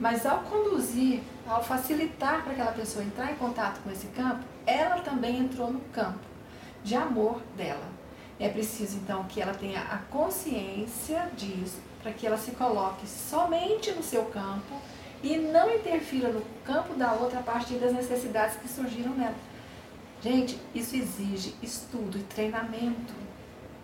Mas 0.00 0.26
ao 0.26 0.40
conduzir, 0.40 1.20
ao 1.46 1.62
facilitar 1.62 2.42
para 2.42 2.52
aquela 2.52 2.72
pessoa 2.72 3.04
entrar 3.04 3.30
em 3.30 3.36
contato 3.36 3.80
com 3.80 3.90
esse 3.92 4.08
campo, 4.08 4.44
ela 4.66 5.00
também 5.02 5.38
entrou 5.38 5.70
no 5.70 5.80
campo 5.92 6.18
de 6.82 6.96
amor 6.96 7.40
dela. 7.56 7.86
É 8.40 8.48
preciso 8.48 8.96
então 8.96 9.22
que 9.24 9.40
ela 9.40 9.54
tenha 9.54 9.80
a 9.82 9.98
consciência 9.98 11.28
disso, 11.36 11.80
para 12.02 12.12
que 12.12 12.26
ela 12.26 12.36
se 12.36 12.50
coloque 12.52 13.06
somente 13.06 13.92
no 13.92 14.02
seu 14.02 14.24
campo 14.24 14.74
e 15.22 15.36
não 15.36 15.72
interfira 15.72 16.32
no 16.32 16.42
campo 16.64 16.94
da 16.94 17.12
outra 17.12 17.38
a 17.38 17.42
partir 17.42 17.74
das 17.74 17.92
necessidades 17.92 18.56
que 18.56 18.68
surgiram 18.68 19.14
nela. 19.14 19.36
Gente, 20.20 20.58
isso 20.74 20.96
exige 20.96 21.54
estudo 21.62 22.18
e 22.18 22.22
treinamento, 22.22 23.14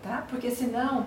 tá? 0.01 0.25
Porque 0.29 0.51
senão, 0.51 1.05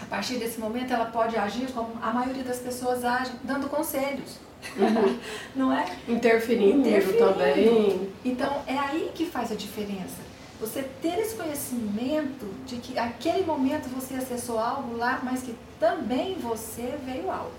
a 0.00 0.06
partir 0.06 0.38
desse 0.38 0.60
momento, 0.60 0.92
ela 0.92 1.06
pode 1.06 1.36
agir 1.36 1.70
como 1.72 1.92
a 2.02 2.12
maioria 2.12 2.44
das 2.44 2.58
pessoas 2.58 3.04
agem, 3.04 3.34
dando 3.42 3.68
conselhos. 3.68 4.38
Uhum. 4.76 5.18
Não 5.54 5.72
é? 5.72 5.86
Interferindo, 6.08 6.86
Interferindo 6.86 7.18
também. 7.18 8.12
Então, 8.24 8.62
é 8.66 8.78
aí 8.78 9.10
que 9.14 9.26
faz 9.26 9.52
a 9.52 9.54
diferença. 9.54 10.28
Você 10.60 10.82
ter 11.00 11.20
esse 11.20 11.36
conhecimento 11.36 12.46
de 12.66 12.76
que 12.76 12.98
aquele 12.98 13.44
momento 13.44 13.88
você 13.88 14.14
acessou 14.14 14.58
algo 14.58 14.96
lá, 14.96 15.20
mas 15.22 15.42
que 15.42 15.54
também 15.78 16.34
você 16.34 16.98
veio 17.04 17.30
algo. 17.30 17.52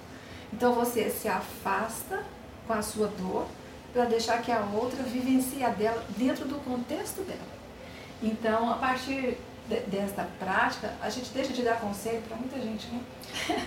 Então 0.52 0.74
você 0.74 1.10
se 1.10 1.28
afasta 1.28 2.24
com 2.68 2.74
a 2.74 2.82
sua 2.82 3.08
dor 3.08 3.46
para 3.94 4.06
deixar 4.06 4.42
que 4.42 4.52
a 4.52 4.62
outra 4.74 5.02
vivencie 5.04 5.64
a 5.64 5.70
dela 5.70 6.04
dentro 6.18 6.46
do 6.46 6.56
contexto 6.64 7.22
dela. 7.22 7.60
Então, 8.22 8.70
a 8.70 8.76
partir 8.76 9.38
de, 9.70 9.80
desta 9.82 10.28
prática, 10.40 10.92
a 11.02 11.10
gente 11.10 11.30
deixa 11.32 11.54
de 11.54 11.62
dar 11.62 11.80
conselho 11.80 12.22
para 12.28 12.36
muita 12.36 12.60
gente, 12.60 12.88
né? 12.88 13.00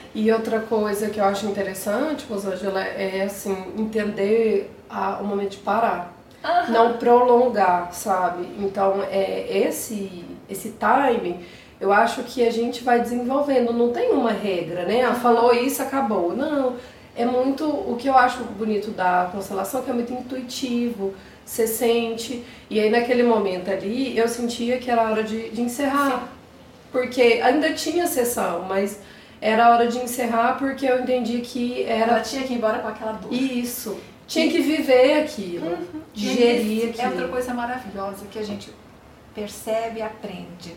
E 0.14 0.30
outra 0.30 0.60
coisa 0.60 1.08
que 1.08 1.18
eu 1.18 1.24
acho 1.24 1.46
interessante, 1.46 2.26
Rosângela, 2.28 2.80
é 2.80 3.22
assim, 3.22 3.72
entender 3.78 4.70
a, 4.90 5.18
o 5.20 5.24
momento 5.24 5.52
de 5.52 5.58
parar. 5.58 6.12
Uhum. 6.44 6.72
Não 6.72 6.92
prolongar, 6.98 7.94
sabe? 7.94 8.48
Então, 8.58 9.02
é, 9.04 9.46
esse, 9.56 10.24
esse 10.50 10.74
time, 10.76 11.46
eu 11.80 11.92
acho 11.92 12.24
que 12.24 12.46
a 12.46 12.50
gente 12.50 12.82
vai 12.82 13.00
desenvolvendo. 13.00 13.72
Não 13.72 13.92
tem 13.92 14.10
uma 14.10 14.32
regra, 14.32 14.84
né? 14.84 15.04
Ah, 15.04 15.14
falou 15.14 15.54
isso, 15.54 15.80
acabou. 15.80 16.34
Não, 16.34 16.76
é 17.16 17.24
muito... 17.24 17.64
O 17.64 17.96
que 17.98 18.08
eu 18.08 18.16
acho 18.16 18.44
bonito 18.44 18.90
da 18.90 19.28
constelação 19.32 19.80
é 19.80 19.84
que 19.84 19.90
é 19.90 19.94
muito 19.94 20.12
intuitivo. 20.12 21.14
Você 21.44 21.66
sente. 21.66 22.44
E 22.70 22.80
aí, 22.80 22.90
naquele 22.90 23.22
momento 23.22 23.70
ali, 23.70 24.16
eu 24.16 24.28
sentia 24.28 24.78
que 24.78 24.90
era 24.90 25.02
hora 25.02 25.22
de, 25.22 25.50
de 25.50 25.60
encerrar. 25.60 26.20
Sim. 26.20 26.26
Porque 26.92 27.40
ainda 27.42 27.72
tinha 27.72 28.06
sessão, 28.06 28.64
mas 28.68 29.00
era 29.40 29.70
hora 29.70 29.88
de 29.88 29.98
encerrar 29.98 30.56
porque 30.58 30.86
eu 30.86 31.00
entendi 31.00 31.40
que 31.40 31.82
era. 31.84 32.12
Ela 32.12 32.20
tinha 32.20 32.42
que 32.44 32.52
ir 32.52 32.56
embora 32.56 32.78
com 32.78 32.88
aquela 32.88 33.12
dor. 33.12 33.32
Isso. 33.32 33.98
Tinha 34.26 34.48
que 34.48 34.60
viver 34.60 35.20
aquilo, 35.20 35.66
uhum. 35.66 36.00
digerir 36.14 36.90
aquilo. 36.90 37.02
É 37.02 37.08
outra 37.08 37.28
coisa 37.28 37.52
maravilhosa 37.52 38.24
que 38.30 38.38
a 38.38 38.42
gente 38.42 38.70
percebe 39.34 39.98
e 39.98 40.02
aprende, 40.02 40.76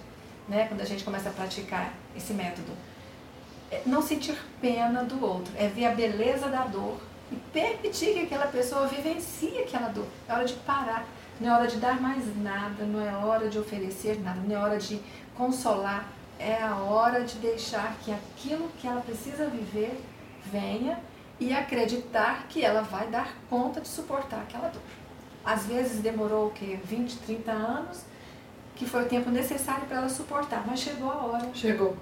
né? 0.49 0.65
Quando 0.67 0.81
a 0.81 0.85
gente 0.85 1.03
começa 1.03 1.29
a 1.29 1.31
praticar 1.31 1.93
esse 2.17 2.33
método. 2.33 2.71
É 3.75 3.81
não 3.85 4.01
sentir 4.01 4.37
pena 4.61 5.03
do 5.03 5.21
outro, 5.21 5.51
é 5.57 5.67
ver 5.67 5.85
a 5.85 5.91
beleza 5.91 6.47
da 6.47 6.63
dor 6.63 6.97
e 7.29 7.35
permitir 7.51 8.13
que 8.13 8.21
aquela 8.21 8.47
pessoa 8.47 8.87
vivencie 8.87 9.59
aquela 9.59 9.89
dor. 9.89 10.07
É 10.29 10.33
hora 10.33 10.45
de 10.45 10.53
parar, 10.53 11.05
não 11.41 11.49
é 11.49 11.59
hora 11.59 11.67
de 11.67 11.75
dar 11.75 11.99
mais 11.99 12.23
nada, 12.37 12.85
não 12.85 13.01
é 13.01 13.13
hora 13.17 13.49
de 13.49 13.59
oferecer 13.59 14.21
nada, 14.21 14.39
não 14.39 14.55
é 14.55 14.59
hora 14.59 14.77
de 14.77 15.01
consolar, 15.35 16.07
é 16.39 16.61
a 16.61 16.75
hora 16.75 17.25
de 17.25 17.35
deixar 17.39 17.97
que 18.01 18.11
aquilo 18.13 18.69
que 18.79 18.87
ela 18.87 19.01
precisa 19.01 19.47
viver 19.47 20.01
venha 20.45 20.97
e 21.37 21.53
acreditar 21.53 22.47
que 22.47 22.63
ela 22.63 22.81
vai 22.81 23.07
dar 23.07 23.35
conta 23.49 23.81
de 23.81 23.89
suportar 23.89 24.41
aquela 24.41 24.69
dor. 24.69 24.81
Às 25.43 25.65
vezes 25.65 26.01
demorou 26.01 26.47
o 26.47 26.51
quê? 26.51 26.79
20, 26.81 27.17
30 27.17 27.51
anos, 27.51 28.05
que 28.75 28.85
foi 28.85 29.03
o 29.03 29.09
tempo 29.09 29.29
necessário 29.29 29.85
para 29.85 29.97
ela 29.97 30.09
suportar, 30.09 30.63
mas 30.65 30.79
chegou 30.79 31.11
a 31.11 31.25
hora. 31.25 31.49
Chegou. 31.53 31.97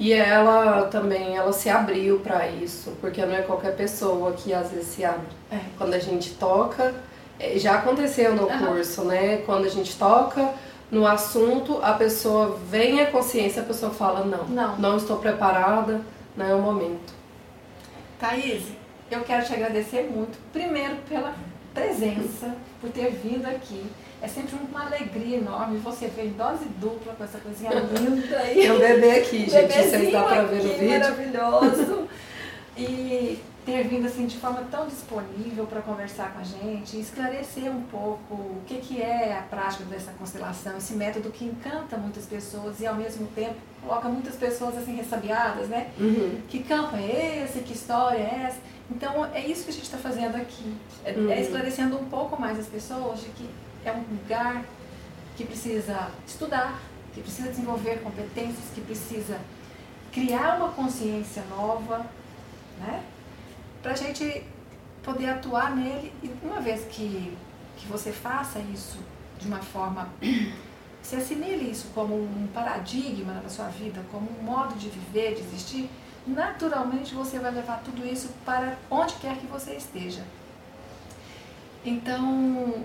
E 0.00 0.14
ela 0.14 0.86
também, 0.86 1.36
ela 1.36 1.52
se 1.52 1.68
abriu 1.68 2.20
para 2.20 2.48
isso, 2.48 2.96
porque 3.02 3.24
não 3.24 3.34
é 3.34 3.42
qualquer 3.42 3.76
pessoa 3.76 4.32
que 4.32 4.50
às 4.50 4.70
vezes 4.70 4.88
se 4.88 5.04
abre. 5.04 5.26
É. 5.52 5.58
Quando 5.76 5.92
a 5.92 5.98
gente 5.98 6.30
toca, 6.36 6.94
é, 7.38 7.58
já 7.58 7.74
aconteceu 7.74 8.34
no 8.34 8.44
uhum. 8.44 8.58
curso, 8.66 9.02
né? 9.04 9.42
Quando 9.44 9.66
a 9.66 9.68
gente 9.68 9.94
toca 9.96 10.54
no 10.90 11.06
assunto, 11.06 11.80
a 11.82 11.92
pessoa 11.92 12.58
vem 12.70 13.02
a 13.02 13.10
consciência, 13.10 13.60
a 13.60 13.64
pessoa 13.66 13.92
fala 13.92 14.24
não, 14.24 14.44
não, 14.44 14.76
não 14.78 14.96
estou 14.96 15.18
preparada, 15.18 16.00
não 16.34 16.46
é 16.46 16.54
o 16.54 16.62
momento. 16.62 17.12
Thaís, 18.18 18.64
eu 19.10 19.20
quero 19.20 19.44
te 19.44 19.52
agradecer 19.52 20.10
muito, 20.10 20.38
primeiro 20.50 20.96
pela 21.08 21.34
presença, 21.74 22.56
por 22.80 22.90
ter 22.90 23.10
vindo 23.10 23.46
aqui. 23.46 23.84
É 24.22 24.28
sempre 24.28 24.56
uma 24.56 24.86
alegria 24.86 25.38
enorme 25.38 25.78
você 25.78 26.08
ver 26.08 26.26
em 26.26 26.32
dose 26.32 26.64
dupla 26.78 27.14
com 27.14 27.24
essa 27.24 27.38
coisinha 27.38 27.70
linda 27.70 28.38
aí. 28.38 28.66
Eu 28.66 28.78
bebê 28.78 29.12
aqui, 29.12 29.48
gente, 29.48 29.72
vocês 29.72 30.12
dá 30.12 30.22
pra 30.24 30.42
ver 30.42 30.62
no 30.62 30.72
vídeo. 30.74 30.88
maravilhoso. 30.90 32.08
E 32.76 33.40
ter 33.64 33.86
vindo 33.86 34.06
assim 34.06 34.26
de 34.26 34.36
forma 34.38 34.64
tão 34.70 34.86
disponível 34.86 35.66
para 35.66 35.82
conversar 35.82 36.32
com 36.32 36.40
a 36.40 36.42
gente, 36.42 36.98
esclarecer 36.98 37.70
um 37.70 37.82
pouco 37.82 38.34
o 38.34 38.62
que, 38.66 38.76
que 38.76 39.02
é 39.02 39.38
a 39.38 39.42
prática 39.42 39.84
dessa 39.84 40.12
constelação, 40.12 40.76
esse 40.78 40.94
método 40.94 41.30
que 41.30 41.44
encanta 41.44 41.96
muitas 41.96 42.24
pessoas 42.24 42.80
e 42.80 42.86
ao 42.86 42.94
mesmo 42.94 43.26
tempo 43.28 43.56
coloca 43.82 44.08
muitas 44.08 44.34
pessoas 44.36 44.76
assim 44.76 44.96
ressabiadas, 44.96 45.68
né? 45.68 45.90
Uhum. 45.98 46.40
Que 46.48 46.62
campo 46.62 46.96
é 46.96 47.44
esse? 47.44 47.60
Que 47.60 47.74
história 47.74 48.18
é 48.18 48.44
essa? 48.46 48.58
Então 48.90 49.24
é 49.26 49.46
isso 49.46 49.64
que 49.64 49.70
a 49.70 49.72
gente 49.72 49.84
está 49.84 49.98
fazendo 49.98 50.36
aqui, 50.36 50.76
é, 51.04 51.12
é 51.12 51.14
uhum. 51.16 51.30
é 51.30 51.40
esclarecendo 51.40 51.96
um 51.96 52.06
pouco 52.06 52.40
mais 52.40 52.58
as 52.58 52.66
pessoas 52.66 53.20
de 53.20 53.28
que 53.30 53.48
é 53.84 53.92
um 53.92 54.00
lugar 54.00 54.64
que 55.36 55.44
precisa 55.44 56.10
estudar, 56.26 56.80
que 57.14 57.20
precisa 57.20 57.48
desenvolver 57.48 58.02
competências, 58.02 58.64
que 58.74 58.80
precisa 58.80 59.38
criar 60.12 60.56
uma 60.56 60.70
consciência 60.70 61.42
nova, 61.48 62.04
né? 62.78 63.04
para 63.82 63.92
a 63.92 63.96
gente 63.96 64.42
poder 65.02 65.28
atuar 65.30 65.74
nele. 65.74 66.12
E 66.22 66.30
uma 66.42 66.60
vez 66.60 66.84
que, 66.90 67.36
que 67.76 67.86
você 67.86 68.12
faça 68.12 68.58
isso 68.58 68.98
de 69.38 69.46
uma 69.46 69.58
forma. 69.58 70.08
Se 71.02 71.16
assimile 71.16 71.70
isso 71.70 71.88
como 71.94 72.14
um 72.14 72.46
paradigma 72.52 73.32
na 73.32 73.48
sua 73.48 73.68
vida, 73.68 74.04
como 74.12 74.28
um 74.38 74.42
modo 74.42 74.74
de 74.74 74.90
viver, 74.90 75.34
de 75.34 75.40
existir, 75.40 75.88
naturalmente 76.26 77.14
você 77.14 77.38
vai 77.38 77.52
levar 77.52 77.82
tudo 77.82 78.06
isso 78.06 78.28
para 78.44 78.76
onde 78.90 79.14
quer 79.14 79.36
que 79.36 79.46
você 79.46 79.74
esteja. 79.74 80.22
Então, 81.84 82.84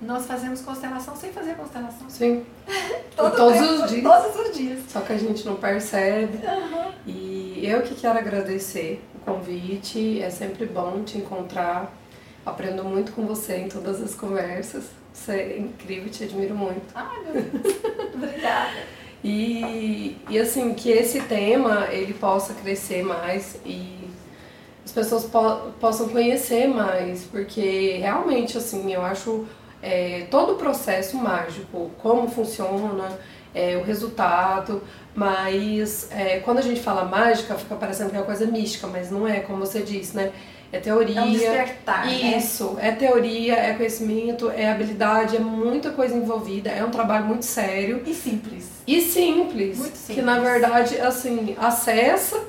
nós 0.00 0.26
fazemos 0.26 0.62
constelação 0.62 1.14
sem 1.14 1.32
fazer 1.32 1.54
constelação. 1.54 2.08
Sim. 2.08 2.44
Todo 3.14 3.36
todos 3.36 3.60
tempo, 3.60 3.84
os 3.84 3.90
dias. 3.90 4.02
Todos 4.02 4.46
os 4.46 4.56
dias. 4.56 4.80
Só 4.88 5.00
que 5.00 5.12
a 5.12 5.18
gente 5.18 5.44
não 5.44 5.56
percebe. 5.56 6.38
Uhum. 6.38 6.92
E 7.06 7.60
eu 7.66 7.82
que 7.82 7.94
quero 7.94 8.18
agradecer 8.18 9.04
o 9.14 9.18
convite. 9.18 10.22
É 10.22 10.30
sempre 10.30 10.64
bom 10.64 11.02
te 11.04 11.18
encontrar. 11.18 11.92
Aprendo 12.46 12.82
muito 12.82 13.12
com 13.12 13.26
você 13.26 13.58
em 13.58 13.68
todas 13.68 14.00
as 14.00 14.14
conversas. 14.14 14.84
Você 15.12 15.32
é 15.32 15.58
incrível, 15.58 16.08
te 16.08 16.24
admiro 16.24 16.54
muito. 16.54 16.86
Ai, 16.94 17.20
meu 17.24 17.42
Deus. 17.42 17.76
Obrigada. 18.14 18.99
E, 19.22 20.16
e 20.28 20.38
assim, 20.38 20.72
que 20.72 20.90
esse 20.90 21.20
tema 21.20 21.88
ele 21.90 22.14
possa 22.14 22.54
crescer 22.54 23.02
mais 23.02 23.60
e 23.66 24.08
as 24.84 24.92
pessoas 24.92 25.24
po 25.24 25.72
possam 25.78 26.08
conhecer 26.08 26.66
mais, 26.66 27.24
porque 27.24 27.98
realmente 27.98 28.56
assim, 28.56 28.92
eu 28.92 29.02
acho 29.02 29.46
é, 29.82 30.26
todo 30.30 30.52
o 30.52 30.56
processo 30.56 31.16
mágico, 31.16 31.90
como 31.98 32.28
funciona, 32.28 33.18
é, 33.54 33.76
o 33.76 33.82
resultado, 33.82 34.82
mas 35.14 36.08
é, 36.12 36.38
quando 36.40 36.58
a 36.58 36.62
gente 36.62 36.80
fala 36.80 37.04
mágica, 37.04 37.54
fica 37.54 37.74
parecendo 37.74 38.10
que 38.10 38.16
é 38.16 38.20
uma 38.20 38.26
coisa 38.26 38.46
mística, 38.46 38.86
mas 38.86 39.10
não 39.10 39.26
é, 39.26 39.40
como 39.40 39.58
você 39.58 39.82
disse, 39.82 40.16
né? 40.16 40.32
É 40.72 40.78
teoria. 40.78 41.20
É 41.20 41.22
um 41.22 41.32
despertar, 41.32 42.06
né? 42.06 42.36
Isso, 42.38 42.74
né? 42.74 42.88
é 42.88 42.92
teoria, 42.92 43.56
é 43.56 43.74
conhecimento, 43.74 44.50
é 44.50 44.70
habilidade, 44.70 45.36
é 45.36 45.40
muita 45.40 45.90
coisa 45.90 46.14
envolvida, 46.14 46.70
é 46.70 46.84
um 46.84 46.90
trabalho 46.90 47.24
muito 47.26 47.44
sério. 47.44 48.02
E 48.06 48.14
simples. 48.14 48.79
E 48.90 49.00
simples. 49.00 49.76
Simples. 49.76 50.04
Que 50.06 50.20
na 50.20 50.40
verdade, 50.40 51.00
assim, 51.00 51.54
acessa. 51.60 52.42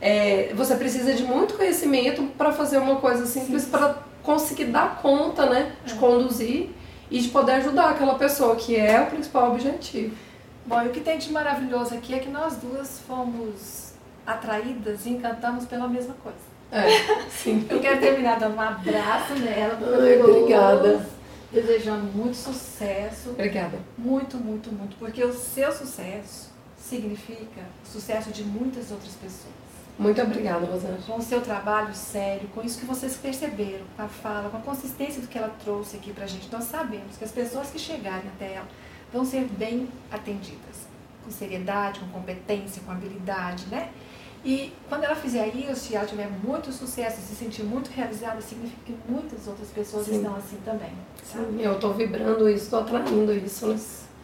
É, 0.00 0.52
você 0.54 0.76
precisa 0.76 1.12
de 1.12 1.24
muito 1.24 1.54
conhecimento 1.54 2.22
para 2.38 2.52
fazer 2.52 2.78
uma 2.78 2.96
coisa 2.96 3.26
simples, 3.26 3.64
para 3.66 3.96
conseguir 4.22 4.66
dar 4.66 5.02
conta, 5.02 5.46
né? 5.46 5.72
De 5.84 5.94
é. 5.94 5.96
conduzir 5.96 6.70
e 7.10 7.18
de 7.18 7.28
poder 7.30 7.54
ajudar 7.54 7.90
aquela 7.90 8.14
pessoa, 8.14 8.54
que 8.54 8.76
é 8.76 9.00
o 9.00 9.06
principal 9.06 9.50
objetivo. 9.50 10.14
Bom, 10.64 10.80
e 10.82 10.86
o 10.86 10.90
que 10.90 11.00
tem 11.00 11.18
de 11.18 11.32
maravilhoso 11.32 11.92
aqui 11.92 12.14
é 12.14 12.20
que 12.20 12.28
nós 12.28 12.56
duas 12.58 13.00
fomos 13.00 13.94
atraídas 14.24 15.06
e 15.06 15.10
encantamos 15.10 15.64
pela 15.64 15.88
mesma 15.88 16.14
coisa. 16.22 16.38
É, 16.70 16.86
sim. 17.28 17.66
Eu 17.68 17.80
quero 17.80 17.98
terminar 17.98 18.38
dando 18.38 18.54
um 18.54 18.60
abraço 18.60 19.34
nela. 19.34 19.76
Ai, 20.00 20.22
obrigada. 20.22 21.04
Desejando 21.52 22.04
muito 22.04 22.36
sucesso. 22.36 23.30
Obrigada. 23.30 23.78
Muito, 23.96 24.36
muito, 24.36 24.72
muito. 24.72 24.96
Porque 24.96 25.24
o 25.24 25.32
seu 25.32 25.72
sucesso 25.72 26.50
significa 26.76 27.62
o 27.84 27.88
sucesso 27.88 28.30
de 28.30 28.42
muitas 28.42 28.90
outras 28.90 29.14
pessoas. 29.14 29.54
Muito 29.98 30.22
obrigada, 30.22 30.64
Rosângela. 30.64 31.02
Com 31.06 31.16
o 31.18 31.22
seu 31.22 31.42
trabalho 31.42 31.94
sério, 31.94 32.48
com 32.54 32.62
isso 32.62 32.78
que 32.78 32.86
vocês 32.86 33.16
perceberam, 33.16 33.84
com 33.94 34.02
a 34.02 34.08
fala, 34.08 34.48
com 34.48 34.56
a 34.56 34.60
consistência 34.60 35.20
do 35.20 35.28
que 35.28 35.36
ela 35.36 35.54
trouxe 35.62 35.96
aqui 35.96 36.10
pra 36.10 36.26
gente, 36.26 36.50
nós 36.50 36.64
sabemos 36.64 37.18
que 37.18 37.24
as 37.24 37.30
pessoas 37.30 37.68
que 37.68 37.78
chegarem 37.78 38.26
até 38.34 38.54
ela 38.54 38.68
vão 39.12 39.26
ser 39.26 39.44
bem 39.44 39.88
atendidas. 40.10 40.88
Com 41.22 41.30
seriedade, 41.30 42.00
com 42.00 42.08
competência, 42.08 42.80
com 42.82 42.92
habilidade, 42.92 43.66
né? 43.66 43.90
E 44.44 44.72
quando 44.88 45.04
ela 45.04 45.14
fizer 45.14 45.48
isso 45.48 45.92
e 45.92 45.96
ela 45.96 46.06
tiver 46.06 46.28
muito 46.42 46.72
sucesso 46.72 47.18
e 47.18 47.22
se 47.22 47.34
sentir 47.34 47.62
muito 47.62 47.90
realizada, 47.90 48.40
significa 48.40 48.80
que 48.86 48.96
muitas 49.06 49.46
outras 49.46 49.68
pessoas 49.68 50.06
Sim. 50.06 50.16
estão 50.16 50.34
assim 50.36 50.56
também. 50.64 50.92
Sim, 51.22 51.60
eu 51.60 51.78
tô 51.78 51.92
vibrando 51.92 52.48
isso, 52.48 52.70
tô 52.70 52.78
atraindo 52.78 53.32
isso, 53.32 53.66
né? 53.66 53.78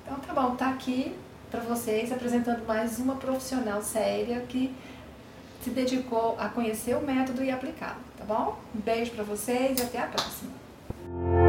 Então 0.05 0.19
tá 0.19 0.33
bom, 0.33 0.57
tá 0.57 0.71
aqui 0.71 1.15
para 1.51 1.61
vocês 1.61 2.11
apresentando 2.11 2.67
mais 2.67 2.99
uma 2.99 3.17
profissional 3.17 3.83
séria 3.83 4.41
que 4.49 4.75
se 5.63 5.71
dedicou 5.71 6.37
a 6.39 6.49
conhecer 6.49 6.97
o 6.97 7.01
método 7.01 7.43
e 7.43 7.51
aplicá-lo, 7.51 8.01
tá 8.17 8.25
bom? 8.25 8.59
Um 8.75 8.81
beijo 8.81 9.13
para 9.13 9.25
vocês 9.25 9.79
e 9.79 9.83
até 9.83 9.99
a 9.99 10.07
próxima. 10.07 11.46